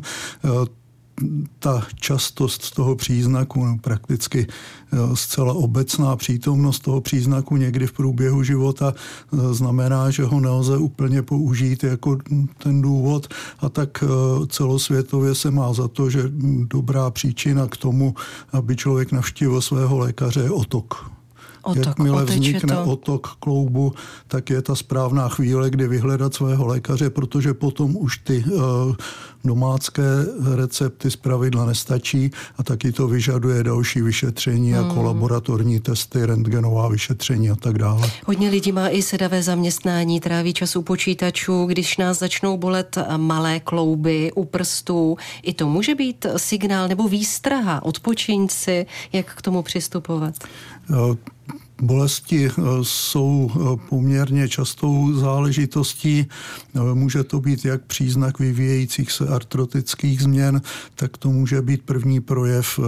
ta 1.58 1.82
častost 1.94 2.74
toho 2.74 2.96
příznaku, 2.96 3.64
no 3.64 3.78
prakticky 3.80 4.46
eh, 4.46 4.96
zcela 5.14 5.52
obecná 5.52 6.16
přítomnost 6.16 6.80
toho 6.80 7.00
příznaku 7.00 7.56
někdy 7.56 7.86
v 7.86 7.92
průběhu 7.92 8.42
života 8.42 8.94
eh, 8.94 9.54
znamená, 9.54 10.10
že 10.10 10.24
ho 10.24 10.40
nelze 10.40 10.76
úplně 10.76 11.22
použít 11.22 11.84
jako 11.84 12.18
ten 12.58 12.82
důvod 12.82 13.28
a 13.58 13.68
tak 13.68 14.04
celosvětově 14.48 15.34
se 15.34 15.50
má 15.50 15.72
za 15.72 15.88
to, 15.88 16.10
že 16.10 16.22
dobrá 16.66 17.10
příčina 17.10 17.66
k 17.66 17.76
tomu, 17.76 18.14
aby 18.52 18.76
člověk 18.76 19.12
navštívil 19.12 19.60
svého 19.60 19.98
lékaře 19.98 20.40
je 20.40 20.50
otok. 20.50 21.21
Otok, 21.62 21.86
Jakmile 21.86 22.24
vznikne 22.24 22.74
to. 22.74 22.84
otok 22.84 23.28
kloubu, 23.38 23.92
tak 24.28 24.50
je 24.50 24.62
ta 24.62 24.74
správná 24.74 25.28
chvíle, 25.28 25.70
kdy 25.70 25.88
vyhledat 25.88 26.34
svého 26.34 26.66
lékaře, 26.66 27.10
protože 27.10 27.54
potom 27.54 27.96
už 27.96 28.18
ty 28.18 28.44
uh, 28.44 28.62
domácké 29.44 30.02
recepty 30.54 31.08
pravidla 31.20 31.66
nestačí 31.66 32.30
a 32.58 32.62
taky 32.62 32.92
to 32.92 33.08
vyžaduje 33.08 33.62
další 33.62 34.02
vyšetření 34.02 34.72
hmm. 34.72 34.82
jako 34.82 35.02
laboratorní 35.02 35.80
testy, 35.80 36.26
rentgenová 36.26 36.88
vyšetření 36.88 37.50
a 37.50 37.56
tak 37.56 37.78
dále. 37.78 38.10
Hodně 38.26 38.50
lidí 38.50 38.72
má 38.72 38.88
i 38.88 39.02
sedavé 39.02 39.42
zaměstnání, 39.42 40.20
tráví 40.20 40.54
čas 40.54 40.76
u 40.76 40.82
počítačů, 40.82 41.64
když 41.64 41.96
nás 41.96 42.18
začnou 42.18 42.56
bolet 42.56 42.98
malé 43.16 43.60
klouby 43.60 44.32
u 44.34 44.44
prstů. 44.44 45.16
I 45.42 45.54
to 45.54 45.68
může 45.68 45.94
být 45.94 46.26
signál 46.36 46.88
nebo 46.88 47.08
výstraha, 47.08 47.82
odpočiň 47.82 48.48
si, 48.48 48.86
jak 49.12 49.34
k 49.34 49.42
tomu 49.42 49.62
přistupovat. 49.62 50.34
Bolesti 51.82 52.46
eh, 52.46 52.52
jsou 52.82 53.50
eh, 53.54 53.88
poměrně 53.88 54.48
častou 54.48 55.12
záležitostí. 55.14 56.26
Eh, 56.74 56.80
může 56.94 57.24
to 57.24 57.40
být 57.40 57.64
jak 57.64 57.84
příznak 57.84 58.38
vyvíjejících 58.38 59.12
se 59.12 59.28
artrotických 59.28 60.22
změn, 60.22 60.62
tak 60.94 61.16
to 61.16 61.30
může 61.30 61.62
být 61.62 61.82
první 61.82 62.20
projev 62.20 62.80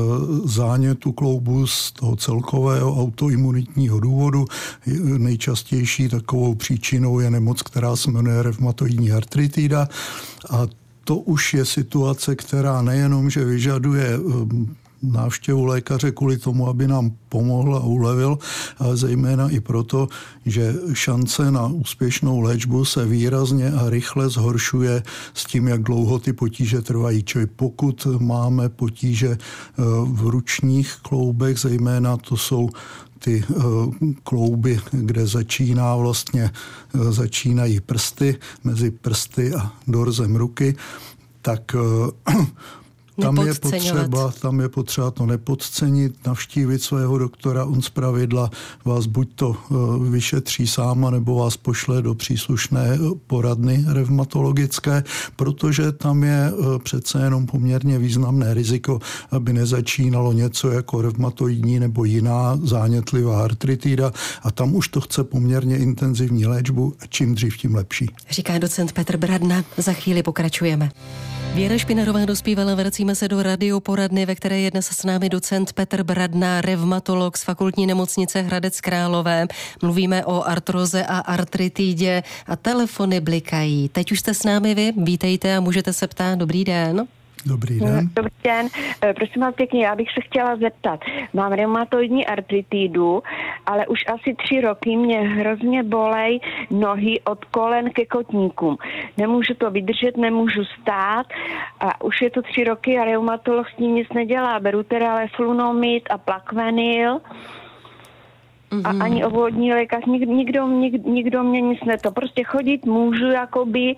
zánětu 0.45 1.13
kloubu 1.13 1.67
z 1.67 1.93
toho 1.93 2.17
celkového 2.17 3.03
autoimunitního 3.03 4.01
důvodu. 4.01 4.45
Nejčastější 5.19 6.09
takovou 6.09 6.55
příčinou 6.55 7.21
je 7.21 7.31
nemoc, 7.31 7.63
která 7.63 7.97
se 7.97 8.11
jmenuje 8.11 8.43
reumatoidní 8.43 9.13
artritida 9.13 9.89
a 10.51 10.67
to 11.05 11.17
už 11.17 11.55
je 11.55 11.65
situace, 11.65 12.37
která 12.37 12.83
nejenom, 12.83 13.31
že 13.31 13.45
vyžaduje 13.45 14.19
návštěvu 15.13 15.65
lékaře 15.65 16.11
kvůli 16.11 16.39
tomu, 16.39 16.69
aby 16.69 16.89
nám 16.89 17.13
pomohl 17.29 17.77
a 17.77 17.81
ulevil, 17.81 18.39
ale 18.79 18.97
zejména 18.97 19.49
i 19.49 19.61
proto, 19.61 20.09
že 20.47 20.75
šance 20.93 21.51
na 21.51 21.67
úspěšnou 21.67 22.41
léčbu 22.41 22.85
se 22.85 23.07
výrazně 23.07 23.73
a 23.73 23.91
rychle 23.91 24.31
zhoršuje 24.31 25.03
s 25.35 25.45
tím, 25.45 25.69
jak 25.69 25.83
dlouho 25.83 26.19
ty 26.19 26.33
potíže 26.33 26.83
trvají. 26.83 27.23
Čili 27.23 27.47
pokud 27.47 28.07
máme 28.19 28.69
potíže 28.69 29.31
eh, 29.31 29.39
v 30.05 30.27
ručních 30.29 30.97
kloubech, 31.03 31.59
zejména 31.59 32.17
to 32.17 32.37
jsou 32.37 32.69
ty 33.19 33.45
eh, 33.51 33.55
klouby, 34.23 34.81
kde 34.91 35.27
začíná 35.27 35.97
vlastně, 35.97 36.51
eh, 36.95 37.13
začínají 37.13 37.81
prsty, 37.81 38.39
mezi 38.65 38.91
prsty 38.91 39.55
a 39.55 39.73
dorzem 39.87 40.37
ruky, 40.37 40.77
tak 41.43 41.77
tam 43.21 43.39
je, 43.39 43.55
potřeba, 43.55 44.33
tam 44.41 44.61
je 44.61 44.69
potřeba 44.69 45.11
to 45.11 45.27
nepodcenit, 45.27 46.27
navštívit 46.27 46.83
svého 46.83 47.19
doktora, 47.19 47.65
on 47.65 47.83
z 47.83 47.91
pravidla 47.91 48.51
vás 48.85 49.07
buď 49.07 49.29
to 49.35 49.57
eh, 49.57 49.75
vyšetří 50.11 50.67
sám, 50.67 51.11
nebo 51.11 51.35
vás 51.35 51.57
pošle 51.57 52.03
do 52.03 52.15
příslušné 52.15 52.89
eh, 52.95 52.99
poradny 53.27 53.85
revmatologické, 53.89 55.05
protože 55.37 55.93
tam 55.93 56.25
je 56.25 56.53
eh, 56.53 56.79
přece 56.79 57.21
jenom 57.25 57.47
poměrně 57.47 57.99
významné 57.99 58.55
riziko, 58.55 59.01
aby 59.31 59.53
nezačínalo 59.53 60.33
něco 60.33 60.71
jako 60.71 61.03
revmatoidní 61.03 61.81
nebo 61.81 62.05
jiná 62.05 62.59
zánětlivá 62.63 63.45
artritída 63.45 64.13
a 64.43 64.51
tam 64.51 64.75
už 64.75 64.89
to 64.89 65.01
chce 65.01 65.25
poměrně 65.25 65.79
intenzivní 65.79 66.47
léčbu 66.47 66.95
a 67.01 67.07
čím 67.07 67.35
dřív, 67.35 67.57
tím 67.57 67.75
lepší. 67.75 68.07
Říká 68.31 68.59
docent 68.59 68.93
Petr 68.93 69.17
Bradna. 69.17 69.65
Za 69.77 69.93
chvíli 69.93 70.23
pokračujeme. 70.23 70.91
Věra 71.55 71.79
Špinarová 71.79 72.25
dospívala, 72.25 72.75
vracíme 72.75 73.15
se 73.15 73.29
do 73.29 73.43
radioporadny, 73.43 74.27
ve 74.27 74.35
které 74.35 74.61
je 74.61 74.71
dnes 74.71 74.87
s 74.87 75.05
námi 75.05 75.29
docent 75.29 75.73
Petr 75.73 76.03
Bradná, 76.03 76.61
revmatolog 76.61 77.37
z 77.37 77.45
fakultní 77.45 77.87
nemocnice 77.87 78.41
Hradec 78.41 78.81
Králové. 78.81 79.47
Mluvíme 79.83 80.25
o 80.25 80.43
artroze 80.43 81.05
a 81.07 81.19
artritidě 81.19 82.23
a 82.47 82.57
telefony 82.57 83.21
blikají. 83.21 83.89
Teď 83.89 84.13
už 84.13 84.21
jste 84.21 84.35
s 84.35 84.43
námi 84.43 84.75
vy, 84.75 84.93
vítejte 84.97 85.57
a 85.57 85.61
můžete 85.61 85.93
se 85.93 86.07
ptát. 86.07 86.39
Dobrý 86.39 86.65
den. 86.65 87.07
Dobrý 87.47 87.81
den. 87.81 88.09
Dobrý 88.17 88.31
den. 88.45 88.69
Eh, 89.03 89.15
prosím 89.15 89.43
vás 89.43 89.55
pěkně, 89.55 89.85
já 89.85 89.95
bych 89.97 90.09
se 90.11 90.21
chtěla 90.21 90.57
zeptat. 90.57 91.01
Mám 91.33 91.53
reumatoidní 91.53 92.27
artritidu, 92.27 93.23
ale 93.67 93.87
už 93.87 94.05
asi 94.15 94.35
tři 94.35 94.61
roky 94.61 94.97
mě 94.97 95.21
hrozně 95.21 95.83
bolej 95.83 96.41
nohy 96.71 97.21
od 97.21 97.45
kolen 97.45 97.91
ke 97.91 98.07
kotníkům. 98.07 98.77
Nemůžu 99.17 99.55
to 99.55 99.71
vydržet, 99.71 100.17
nemůžu 100.17 100.65
stát 100.65 101.27
a 101.81 102.05
už 102.05 102.23
je 102.23 102.31
to 102.31 102.43
tři 102.43 102.65
roky 102.65 102.99
a 102.99 103.05
reumatolog 103.05 103.69
s 103.69 103.77
tím 103.77 103.95
nic 103.95 104.09
nedělá. 104.15 104.61
Beru 104.61 104.83
teda 104.83 105.15
leflunomid 105.15 106.03
a 106.11 106.19
plakvenil 106.19 107.21
a 108.85 108.93
mhm. 108.93 109.03
ani 109.03 109.25
obvodní 109.25 109.73
lékař, 109.73 110.05
nik, 110.07 110.29
nikdo, 110.29 110.69
nik, 110.69 111.05
nikdo 111.07 111.43
mě 111.43 111.61
nic 111.61 111.79
ne 111.87 111.99
to. 111.99 112.11
Prostě 112.11 112.45
chodit 112.45 112.87
můžu, 112.87 113.27
jakoby, 113.27 113.95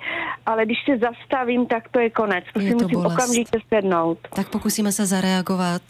ale 0.46 0.64
když 0.64 0.78
se 0.84 0.98
zastavím, 0.98 1.66
tak 1.66 1.88
to 1.88 1.98
je 2.00 2.10
konec. 2.10 2.44
To 2.54 2.60
je 2.60 2.66
si 2.66 2.74
to 2.74 2.82
musím 2.82 3.02
bolest. 3.02 3.14
okamžitě 3.14 3.58
sednout. 3.74 4.18
Tak 4.36 4.48
pokusíme 4.48 4.92
se 4.92 5.06
zareagovat. 5.06 5.82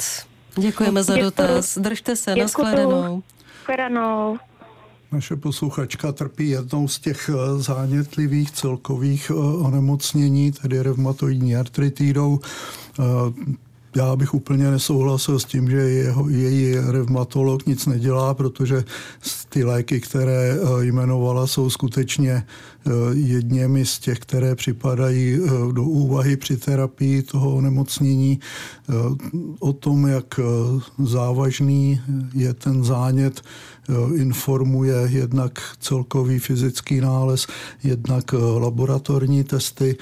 Děkujeme 0.57 1.03
za 1.03 1.17
dotaz. 1.17 1.79
Držte 1.79 2.17
se, 2.17 2.37
nashledanou. 2.37 3.23
Nashledanou. 3.61 4.39
Naše 5.13 5.37
posluchačka 5.37 6.13
trpí 6.13 6.49
jednou 6.49 6.89
z 6.89 6.99
těch 6.99 7.31
eh, 7.31 7.63
zánětlivých 7.63 8.51
celkových 8.51 9.31
eh, 9.31 9.35
onemocnění, 9.67 10.53
tedy 10.53 10.83
reumatoidní 10.83 11.57
artritidou. 11.57 12.39
Já 13.97 14.17
bych 14.17 14.35
úplně 14.35 14.71
nesouhlasil 14.71 15.39
s 15.39 15.45
tím, 15.45 15.71
že 15.71 15.77
jeho, 15.77 16.29
její 16.29 16.75
revmatolog 16.91 17.67
nic 17.67 17.87
nedělá, 17.87 18.35
protože 18.35 18.85
ty 19.49 19.65
léky, 19.65 20.01
které 20.01 20.53
eh, 20.53 20.85
jmenovala, 20.85 21.47
jsou 21.47 21.71
skutečně 21.71 22.33
eh, 22.33 22.91
jedněmi 23.13 23.87
z 23.87 23.99
těch, 23.99 24.19
které 24.19 24.55
připadají 24.55 25.35
eh, 25.35 25.73
do 25.73 25.83
úvahy 25.83 26.37
při 26.37 26.57
terapii 26.57 27.23
toho 27.23 27.55
onemocnění. 27.55 28.41
O 29.59 29.73
tom, 29.73 30.07
jak 30.07 30.41
závažný 31.05 32.01
je 32.35 32.55
ten 32.55 32.85
zánět, 32.85 33.43
informuje 34.15 34.95
jednak 35.09 35.63
celkový 35.81 36.39
fyzický 36.39 37.01
nález, 37.01 37.47
jednak 37.85 38.35
laboratorní 38.59 39.45
testy. 39.45 39.97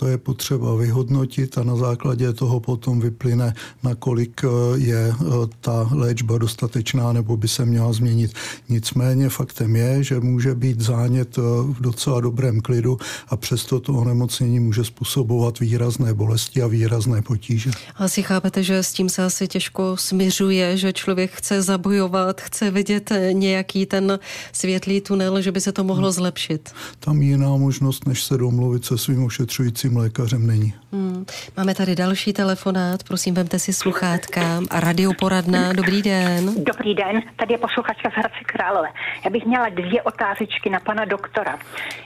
To 0.00 0.06
je 0.06 0.18
potřeba 0.18 0.74
vyhodnotit 0.74 1.58
a 1.58 1.62
na 1.62 1.76
základě 1.76 2.32
toho 2.32 2.60
potom 2.60 3.00
vyplyne, 3.00 3.54
nakolik 3.82 4.40
je 4.74 5.14
ta 5.60 5.88
léčba 5.92 6.38
dostatečná 6.38 7.12
nebo 7.12 7.36
by 7.36 7.48
se 7.48 7.64
měla 7.64 7.92
změnit. 7.92 8.32
Nicméně 8.68 9.28
faktem 9.28 9.76
je, 9.76 10.04
že 10.04 10.20
může 10.20 10.54
být 10.54 10.80
zánět 10.80 11.36
v 11.36 11.76
docela 11.80 12.20
dobrém 12.20 12.60
klidu 12.60 12.98
a 13.28 13.36
přesto 13.36 13.80
to 13.80 13.92
onemocnění 13.92 14.60
může 14.60 14.84
způsobovat 14.84 15.60
výrazné 15.60 16.14
bolesti 16.14 16.62
a 16.62 16.66
výrazné 16.66 17.22
potíže. 17.22 17.70
Asi 17.96 18.22
chápete, 18.22 18.62
že 18.62 18.82
s 18.82 18.92
tím 18.92 19.08
se 19.08 19.24
asi 19.24 19.48
těžko 19.48 19.96
směřuje, 19.96 20.76
že 20.76 20.92
člověk 20.92 21.30
chce 21.30 21.62
zabojovat, 21.62 22.40
chce 22.40 22.70
vidět 22.70 23.12
nějaký 23.32 23.86
ten 23.86 24.18
světlý 24.52 25.00
tunel, 25.00 25.42
že 25.42 25.52
by 25.52 25.60
se 25.60 25.72
to 25.72 25.84
mohlo 25.84 26.08
hmm. 26.08 26.14
zlepšit. 26.14 26.70
Tam 27.00 27.22
jiná 27.22 27.56
možnost, 27.56 28.06
než 28.06 28.24
se 28.24 28.38
domluvit 28.38 28.84
se 28.84 28.98
svým 28.98 29.24
ošetřujícím 29.24 29.89
lékařem 29.96 30.46
není. 30.46 30.74
Hmm. 30.92 31.26
Máme 31.56 31.74
tady 31.74 31.96
další 31.96 32.32
telefonát, 32.32 33.02
prosím, 33.02 33.34
vemte 33.34 33.58
si 33.58 33.72
sluchátka 33.72 34.60
a 34.70 34.80
radioporadna. 34.80 35.72
Dobrý 35.72 36.02
den. 36.02 36.64
Dobrý 36.64 36.94
den, 36.94 37.22
tady 37.36 37.54
je 37.54 37.58
posluchačka 37.58 38.10
z 38.10 38.12
Hradce 38.12 38.38
Králové. 38.46 38.88
Já 39.24 39.30
bych 39.30 39.44
měla 39.44 39.68
dvě 39.68 40.02
otázečky 40.02 40.70
na 40.70 40.80
pana 40.80 41.04
doktora. 41.04 41.58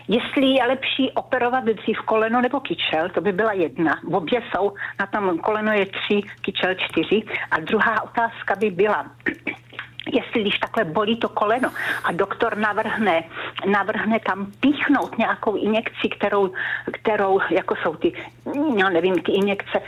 Jestli 0.09 0.47
je 0.47 0.65
lepší 0.67 1.11
operovat 1.15 1.65
dřív 1.65 1.99
koleno 2.05 2.41
nebo 2.41 2.61
kyčel, 2.61 3.09
to 3.15 3.21
by 3.21 3.33
byla 3.33 3.53
jedna. 3.53 4.01
Obě 4.13 4.41
jsou, 4.51 4.73
na 5.01 5.07
tom 5.07 5.39
koleno 5.39 5.73
je 5.73 5.87
tři, 5.87 6.21
kyčel 6.41 6.75
čtyři. 6.75 7.23
A 7.51 7.61
druhá 7.61 8.03
otázka 8.03 8.57
by 8.57 8.71
byla, 8.71 9.07
jestli 10.13 10.41
když 10.41 10.59
takhle 10.59 10.85
bolí 10.85 11.17
to 11.17 11.29
koleno 11.29 11.71
a 12.05 12.13
doktor 12.13 12.57
navrhne, 12.57 13.25
navrhne 13.67 14.21
tam 14.21 14.53
píchnout 14.61 15.19
nějakou 15.19 15.57
injekci, 15.57 16.09
kterou, 16.19 16.51
kterou 16.93 17.41
jako 17.51 17.75
jsou 17.83 17.95
ty, 17.95 18.13
já 18.77 18.89
nevím, 18.89 19.23
ty 19.23 19.33
injekce, 19.33 19.81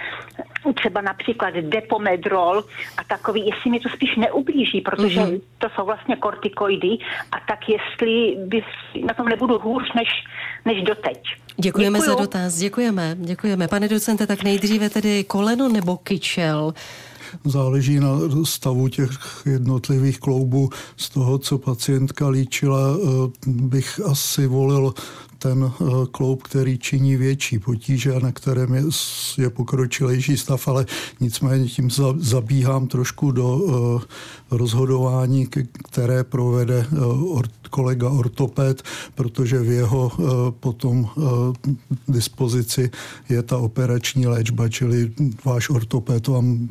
třeba 0.75 1.01
například 1.01 1.55
depomedrol 1.55 2.65
a 2.97 3.05
takový, 3.09 3.47
jestli 3.47 3.71
mi 3.71 3.81
to 3.81 3.89
spíš 3.89 4.17
neublíží, 4.17 4.81
protože 4.81 5.21
mm-hmm. 5.21 5.41
to 5.59 5.69
jsou 5.75 5.85
vlastně 5.85 6.17
kortikoidy 6.17 6.99
a 7.33 7.37
tak 7.49 7.69
jestli 7.69 8.37
by 8.47 8.65
na 9.07 9.15
tom 9.15 9.29
nebudu 9.29 9.59
hůř 9.59 9.93
než, 9.95 10.09
než 10.65 10.83
doteď. 10.83 11.23
Děkujeme 11.57 11.99
Děkuju. 11.99 12.17
za 12.17 12.21
dotaz, 12.21 12.55
děkujeme, 12.55 13.17
děkujeme. 13.19 13.69
Pane 13.69 13.89
docente, 13.89 14.27
tak 14.27 14.43
nejdříve 14.43 14.91
tedy 14.91 15.25
koleno 15.25 15.69
nebo 15.69 15.97
kyčel? 15.97 16.73
Záleží 17.45 18.01
na 18.01 18.19
stavu 18.45 18.89
těch 18.89 19.11
jednotlivých 19.47 20.21
kloubů. 20.21 20.71
Z 20.97 21.09
toho, 21.09 21.39
co 21.39 21.59
pacientka 21.59 22.29
líčila, 22.29 22.97
eh, 22.97 23.07
bych 23.47 24.01
asi 24.05 24.47
volil 24.47 24.95
ten 25.39 25.65
eh, 25.65 25.85
kloub, 26.11 26.43
který 26.43 26.79
činí 26.79 27.17
větší 27.17 27.59
potíže 27.59 28.15
a 28.15 28.19
na 28.19 28.33
kterém 28.33 28.75
je, 28.75 28.83
je 29.39 29.51
pokročilejší 29.51 30.37
stav, 30.37 30.69
ale 30.69 30.87
nicméně 31.21 31.69
tím 31.69 31.91
zabíhám 32.19 32.87
trošku 32.87 33.31
do 33.31 33.61
eh, 33.61 34.05
rozhodování, 34.51 35.47
které 35.91 36.25
provede 36.25 36.87
kolega 37.71 38.11
ortoped, 38.11 38.83
protože 39.15 39.59
v 39.59 39.71
jeho 39.71 40.13
potom 40.61 41.09
dispozici 42.09 42.91
je 43.29 43.43
ta 43.43 43.59
operační 43.59 44.27
léčba, 44.27 44.69
čili 44.69 45.13
váš 45.45 45.71
ortoped 45.71 46.29
vám 46.29 46.69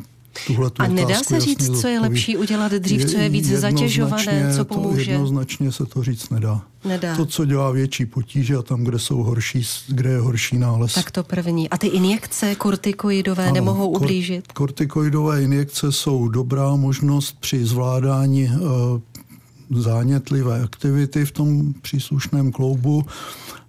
tuhle 0.47 0.71
A 0.79 0.87
nedá 0.87 1.23
se 1.23 1.39
říct, 1.39 1.81
co 1.81 1.87
je 1.87 1.99
lepší 1.99 2.37
udělat 2.37 2.71
dřív, 2.71 3.05
co 3.05 3.17
je 3.17 3.29
víc 3.29 3.49
zatěžované, 3.49 4.53
co 4.55 4.65
pomůže? 4.65 5.05
To 5.05 5.11
jednoznačně 5.11 5.71
se 5.71 5.85
to 5.85 6.03
říct 6.03 6.29
nedá. 6.29 6.61
nedá. 6.85 7.15
To, 7.15 7.25
co 7.25 7.45
dělá 7.45 7.71
větší 7.71 8.05
potíže 8.05 8.55
a 8.55 8.61
tam, 8.61 8.83
kde 8.83 8.99
jsou 8.99 9.23
horší, 9.23 9.61
kde 9.87 10.09
je 10.09 10.19
horší 10.19 10.57
nález. 10.57 10.93
Tak 10.93 11.11
to 11.11 11.23
první. 11.23 11.69
A 11.69 11.77
ty 11.77 11.87
injekce 11.87 12.55
kortikoidové 12.55 13.43
ano, 13.43 13.53
nemohou 13.53 13.89
ublížit? 13.89 14.51
Kortikoidové 14.51 15.43
injekce 15.43 15.91
jsou 15.91 16.27
dobrá 16.27 16.75
možnost 16.75 17.37
při 17.39 17.65
zvládání 17.65 18.49
uh, 18.49 19.81
zánětlivé 19.81 20.63
aktivity 20.63 21.25
v 21.25 21.31
tom 21.31 21.73
příslušném 21.81 22.51
kloubu. 22.51 23.05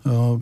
Uh, 0.05 0.41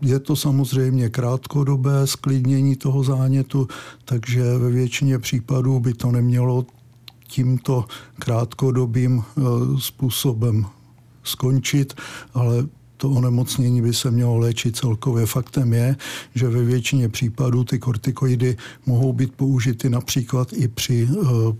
je 0.00 0.18
to 0.18 0.36
samozřejmě 0.36 1.08
krátkodobé 1.08 2.06
sklidnění 2.06 2.76
toho 2.76 3.02
zánětu, 3.04 3.68
takže 4.04 4.58
ve 4.58 4.70
většině 4.70 5.18
případů 5.18 5.80
by 5.80 5.94
to 5.94 6.10
nemělo 6.10 6.66
tímto 7.28 7.84
krátkodobým 8.18 9.22
eh, 9.22 9.42
způsobem 9.78 10.66
skončit, 11.24 11.94
ale 12.34 12.66
to 12.96 13.10
onemocnění 13.10 13.82
by 13.82 13.94
se 13.94 14.10
mělo 14.10 14.38
léčit 14.38 14.76
celkově. 14.76 15.26
Faktem 15.26 15.72
je, 15.72 15.96
že 16.34 16.48
ve 16.48 16.64
většině 16.64 17.08
případů 17.08 17.64
ty 17.64 17.78
kortikoidy 17.78 18.56
mohou 18.86 19.12
být 19.12 19.32
použity 19.34 19.90
například 19.90 20.52
i 20.52 20.68
při 20.68 21.08
uh, 21.10 21.54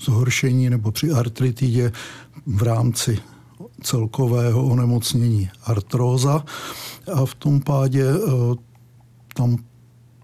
zhoršení 0.00 0.70
nebo 0.70 0.92
při 0.92 1.10
artritidě 1.10 1.92
v 2.46 2.62
rámci 2.62 3.18
celkového 3.82 4.64
onemocnění 4.64 5.50
artróza 5.64 6.44
a 7.12 7.24
v 7.24 7.34
tom 7.34 7.60
pádě 7.60 8.04
eh, 8.04 8.54
tam 9.34 9.56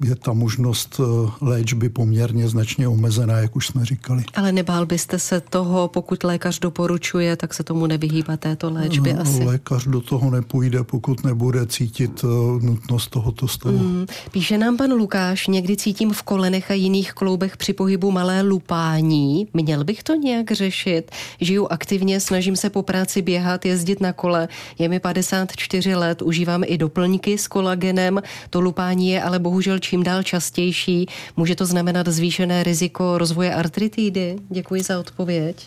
je 0.05 0.15
ta 0.15 0.33
možnost 0.33 1.01
eh, 1.01 1.31
léčby 1.41 1.89
poměrně 1.89 2.49
značně 2.49 2.89
omezená, 2.89 3.39
jak 3.39 3.57
už 3.57 3.67
jsme 3.67 3.85
říkali. 3.85 4.25
Ale 4.35 4.53
nebál 4.53 4.87
byste 4.87 5.19
se 5.19 5.41
toho, 5.41 5.89
pokud 5.89 6.25
lékař 6.25 6.59
doporučuje, 6.59 7.37
tak 7.37 7.55
se 7.55 7.65
tomu 7.65 7.87
nevyhýbá 7.87 8.37
této 8.37 8.71
léčby 8.71 9.13
no, 9.13 9.21
asi? 9.21 9.45
Lékař 9.45 9.87
do 9.87 10.01
toho 10.01 10.31
nepůjde, 10.31 10.85
pokud 10.85 11.25
nebude 11.25 11.67
cítit 11.67 12.25
eh, 12.25 12.27
nutnost 12.67 13.11
tohoto 13.11 13.49
stavu. 13.49 13.79
Mm, 13.79 14.07
píše 14.31 14.59
nám 14.59 14.77
pan 14.77 14.93
Lukáš, 14.93 15.47
někdy 15.47 15.77
cítím 15.77 16.13
v 16.13 16.23
kolenech 16.23 16.71
a 16.71 16.75
jiných 16.75 17.13
kloubech 17.13 17.57
při 17.57 17.73
pohybu 17.73 18.11
malé 18.11 18.43
lupání. 18.43 19.49
Měl 19.55 19.85
bych 19.85 20.03
to 20.03 20.15
nějak 20.15 20.51
řešit? 20.53 21.11
Žiju 21.41 21.67
aktivně, 21.71 22.21
snažím 22.21 22.57
se 22.57 22.71
po 22.71 22.83
práci 22.83 23.23
běhat, 23.23 23.67
jezdit 23.67 24.01
na 24.01 24.13
kole. 24.13 24.49
Je 24.79 24.89
mi 24.89 25.01
54 25.01 25.95
let, 25.95 26.23
užívám 26.23 26.63
i 26.67 26.79
doplňky 26.79 27.39
s 27.39 27.49
kolagenem. 27.49 28.23
To 28.51 28.61
lupání 28.61 29.11
je 29.11 29.23
ale 29.23 29.39
bohužel 29.39 29.79
čím 29.89 30.03
dál 30.03 30.23
častější. 30.23 31.07
Může 31.37 31.55
to 31.57 31.67
znamenat 31.67 32.09
zvýšené 32.09 32.63
riziko 32.63 33.19
rozvoje 33.19 33.55
artritidy? 33.55 34.37
Děkuji 34.51 34.83
za 34.83 35.01
odpověď. 35.01 35.67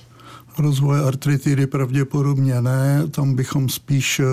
Rozvoje 0.57 1.01
artritidy 1.01 1.67
pravděpodobně 1.67 2.61
ne, 2.61 3.07
tam 3.11 3.35
bychom 3.35 3.69
spíš 3.69 4.19
eh, 4.19 4.25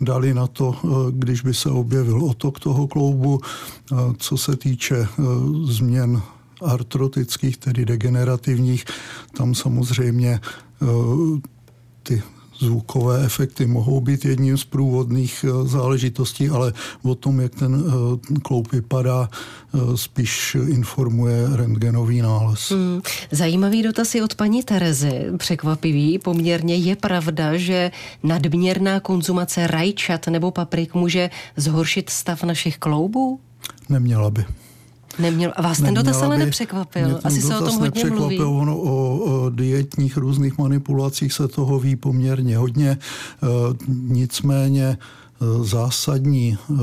dali 0.00 0.34
na 0.34 0.46
to, 0.46 0.76
eh, 0.84 0.88
když 1.10 1.40
by 1.40 1.54
se 1.54 1.70
objevil 1.70 2.24
otok 2.24 2.60
toho 2.60 2.86
kloubu. 2.86 3.40
Eh, 3.40 3.96
co 4.18 4.36
se 4.36 4.56
týče 4.56 5.06
změn 5.64 6.22
artrotických, 6.62 7.56
tedy 7.56 7.84
degenerativních, 7.84 8.84
tam 9.36 9.54
samozřejmě 9.54 10.40
ty 12.02 12.22
zvukové 12.60 13.24
efekty 13.24 13.66
mohou 13.66 14.00
být 14.00 14.24
jedním 14.24 14.58
z 14.58 14.64
průvodných 14.64 15.44
eh, 15.48 15.68
záležitostí, 15.68 16.48
ale 16.48 16.72
o 17.02 17.14
tom, 17.14 17.40
jak 17.40 17.54
ten 17.54 17.84
eh, 17.86 18.40
kloup 18.42 18.72
vypadá, 18.72 19.30
eh, 19.74 19.78
spíš 19.96 20.56
informuje 20.68 21.48
rentgenový 21.52 22.22
nález. 22.22 22.70
Hmm. 22.70 23.00
Zajímavý 23.30 23.82
dotaz 23.82 24.14
je 24.14 24.24
od 24.24 24.34
paní 24.34 24.62
Terezy, 24.62 25.26
překvapivý 25.36 26.18
poměrně. 26.18 26.76
Je 26.76 26.96
pravda, 26.96 27.56
že 27.56 27.90
nadměrná 28.22 29.00
konzumace 29.00 29.66
rajčat 29.66 30.26
nebo 30.26 30.50
paprik 30.50 30.94
může 30.94 31.30
zhoršit 31.56 32.10
stav 32.10 32.42
našich 32.42 32.78
kloubů? 32.78 33.40
Neměla 33.88 34.30
by. 34.30 34.44
Neměl, 35.20 35.52
a 35.56 35.62
vás 35.62 35.80
ten 35.80 35.94
dotaz 35.94 36.22
ale 36.22 36.38
nepřekvapil. 36.38 37.20
Asi 37.24 37.42
se 37.42 37.58
o 37.58 37.64
tom 37.64 37.78
hodně 37.78 38.04
mluví. 38.04 38.38
Ono 38.38 38.78
o, 38.78 39.18
o 39.18 39.50
dietních 39.50 40.16
různých 40.16 40.58
manipulacích 40.58 41.32
se 41.32 41.48
toho 41.48 41.78
ví 41.78 41.96
poměrně 41.96 42.56
hodně. 42.56 42.90
E, 42.90 42.98
nicméně 43.88 44.84
e, 44.84 44.96
zásadní 45.64 46.58
e, 46.58 46.74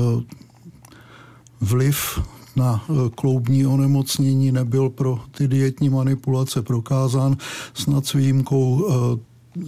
vliv 1.60 2.20
na 2.56 2.84
kloubní 3.14 3.66
onemocnění 3.66 4.52
nebyl 4.52 4.90
pro 4.90 5.20
ty 5.30 5.48
dietní 5.48 5.88
manipulace 5.88 6.62
prokázán, 6.62 7.36
snad 7.74 8.06
s 8.06 8.12
výjimkou 8.12 8.86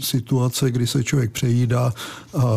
situace, 0.00 0.70
kdy 0.70 0.87
se 0.87 1.05
člověk 1.05 1.31
přejídá 1.33 1.92
a 2.38 2.55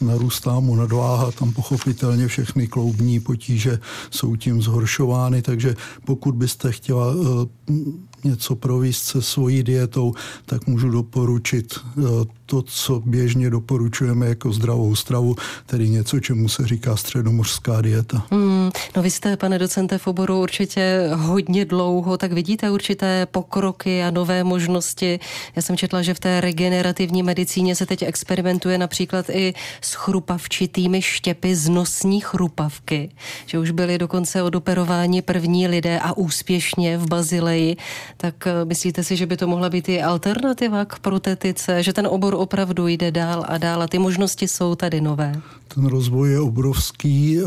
narůstá 0.00 0.60
mu 0.60 0.74
nadváha, 0.74 1.32
tam 1.32 1.52
pochopitelně 1.52 2.28
všechny 2.28 2.66
kloubní 2.66 3.20
potíže 3.20 3.78
jsou 4.10 4.36
tím 4.36 4.62
zhoršovány, 4.62 5.42
takže 5.42 5.76
pokud 6.04 6.34
byste 6.34 6.72
chtěla 6.72 7.12
e, 7.12 7.74
něco 8.24 8.56
províst 8.56 9.04
se 9.04 9.22
svojí 9.22 9.62
dietou, 9.62 10.14
tak 10.46 10.66
můžu 10.66 10.88
doporučit 10.90 11.74
e, 11.74 12.02
to, 12.46 12.62
co 12.62 13.02
běžně 13.04 13.50
doporučujeme 13.50 14.26
jako 14.26 14.52
zdravou 14.52 14.94
stravu, 14.94 15.36
tedy 15.66 15.88
něco, 15.88 16.20
čemu 16.20 16.48
se 16.48 16.66
říká 16.66 16.96
středomořská 16.96 17.80
dieta. 17.80 18.26
Hmm, 18.30 18.70
no 18.96 19.02
vy 19.02 19.10
jste, 19.10 19.36
pane 19.36 19.58
docente, 19.58 19.98
v 19.98 20.06
oboru 20.06 20.42
určitě 20.42 21.10
hodně 21.14 21.64
dlouho, 21.64 22.18
tak 22.18 22.32
vidíte 22.32 22.70
určité 22.70 23.26
pokroky 23.26 24.02
a 24.02 24.10
nové 24.10 24.44
možnosti. 24.44 25.20
Já 25.56 25.62
jsem 25.62 25.76
četla, 25.76 26.02
že 26.02 26.14
v 26.14 26.20
té 26.20 26.40
regenerativní 26.40 27.22
medicíně 27.22 27.76
se 27.76 27.86
teď 27.86 28.02
experimentuje 28.02 28.78
například 28.78 29.30
i 29.30 29.54
s 29.80 29.94
chrupavčitými 29.94 31.02
štěpy 31.02 31.56
z 31.56 31.68
nosní 31.68 32.20
chrupavky, 32.20 33.10
že 33.46 33.58
už 33.58 33.70
byli 33.70 33.98
dokonce 33.98 34.42
odoperováni 34.42 35.22
první 35.22 35.68
lidé 35.68 35.98
a 35.98 36.16
úspěšně 36.16 36.98
v 36.98 37.08
Bazileji. 37.08 37.76
Tak 38.16 38.46
eh, 38.46 38.64
myslíte 38.64 39.04
si, 39.04 39.16
že 39.16 39.26
by 39.26 39.36
to 39.36 39.46
mohla 39.46 39.70
být 39.70 39.88
i 39.88 40.02
alternativa 40.02 40.84
k 40.84 40.98
protetice, 40.98 41.82
že 41.82 41.92
ten 41.92 42.06
obor 42.06 42.33
opravdu 42.38 42.86
jde 42.86 43.10
dál 43.10 43.44
a 43.48 43.58
dál 43.58 43.82
a 43.82 43.86
ty 43.86 43.98
možnosti 43.98 44.48
jsou 44.48 44.74
tady 44.74 45.00
nové? 45.00 45.40
Ten 45.74 45.86
rozvoj 45.86 46.30
je 46.30 46.40
obrovský. 46.40 47.38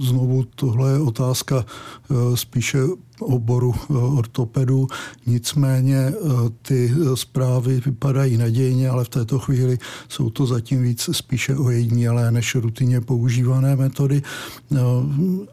Znovu 0.00 0.44
tohle 0.54 0.92
je 0.92 0.98
otázka 0.98 1.64
eh, 1.64 2.36
spíše 2.36 2.78
oboru 3.20 3.74
eh, 3.74 3.92
ortopedů. 3.94 4.88
Nicméně 5.26 5.96
eh, 5.96 6.14
ty 6.62 6.92
zprávy 7.14 7.80
vypadají 7.86 8.36
nadějně, 8.36 8.88
ale 8.88 9.04
v 9.04 9.08
této 9.08 9.38
chvíli 9.38 9.78
jsou 10.08 10.30
to 10.30 10.46
zatím 10.46 10.82
víc 10.82 11.08
spíše 11.12 11.56
ojedinělé 11.56 12.30
než 12.30 12.54
rutině 12.54 13.00
používané 13.00 13.76
metody. 13.76 14.22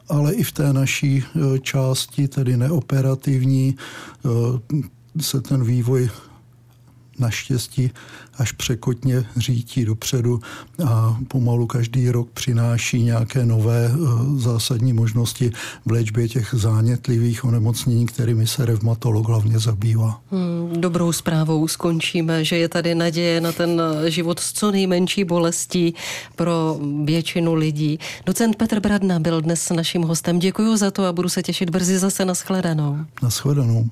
Ale 0.10 0.34
i 0.34 0.44
v 0.44 0.52
té 0.52 0.74
naší 0.74 1.24
části, 1.62 2.28
tedy 2.28 2.58
neoperativní, 2.58 3.76
se 5.20 5.42
ten 5.42 5.64
vývoj 5.64 6.10
naštěstí 7.22 7.92
až 8.38 8.52
překotně 8.52 9.26
řítí 9.38 9.86
dopředu 9.86 10.40
a 10.86 11.18
pomalu 11.28 11.68
každý 11.68 12.10
rok 12.10 12.30
přináší 12.34 13.04
nějaké 13.04 13.46
nové 13.46 13.92
eh, 13.94 13.98
zásadní 14.40 14.94
možnosti 14.94 15.52
v 15.86 15.92
léčbě 15.92 16.28
těch 16.28 16.50
zánětlivých 16.58 17.46
onemocnění, 17.46 18.06
kterými 18.06 18.48
se 18.48 18.66
revmatolog 18.66 19.28
hlavně 19.28 19.60
zabývá. 19.60 20.22
Hmm, 20.32 20.82
dobrou 20.82 21.12
zprávou 21.12 21.68
skončíme, 21.68 22.46
že 22.46 22.58
je 22.58 22.70
tady 22.70 22.96
naděje 22.96 23.42
na 23.42 23.52
ten 23.52 23.82
život 24.08 24.40
s 24.40 24.54
co 24.54 24.72
nejmenší 24.72 25.24
bolestí 25.24 25.96
pro 26.36 26.80
většinu 27.06 27.54
lidí. 27.54 28.00
Docent 28.26 28.56
Petr 28.56 28.80
Bradna 28.80 29.20
byl 29.20 29.42
dnes 29.42 29.70
naším 29.70 30.02
hostem. 30.02 30.40
Děkuji 30.40 30.78
za 30.78 30.92
to 30.92 31.06
a 31.06 31.14
budu 31.14 31.30
se 31.30 31.44
těšit 31.44 31.70
brzy 31.70 32.00
zase 32.00 32.26
na 32.26 32.34
shledanou. 32.34 32.98
Na 33.22 33.30
shledanou. 33.30 33.90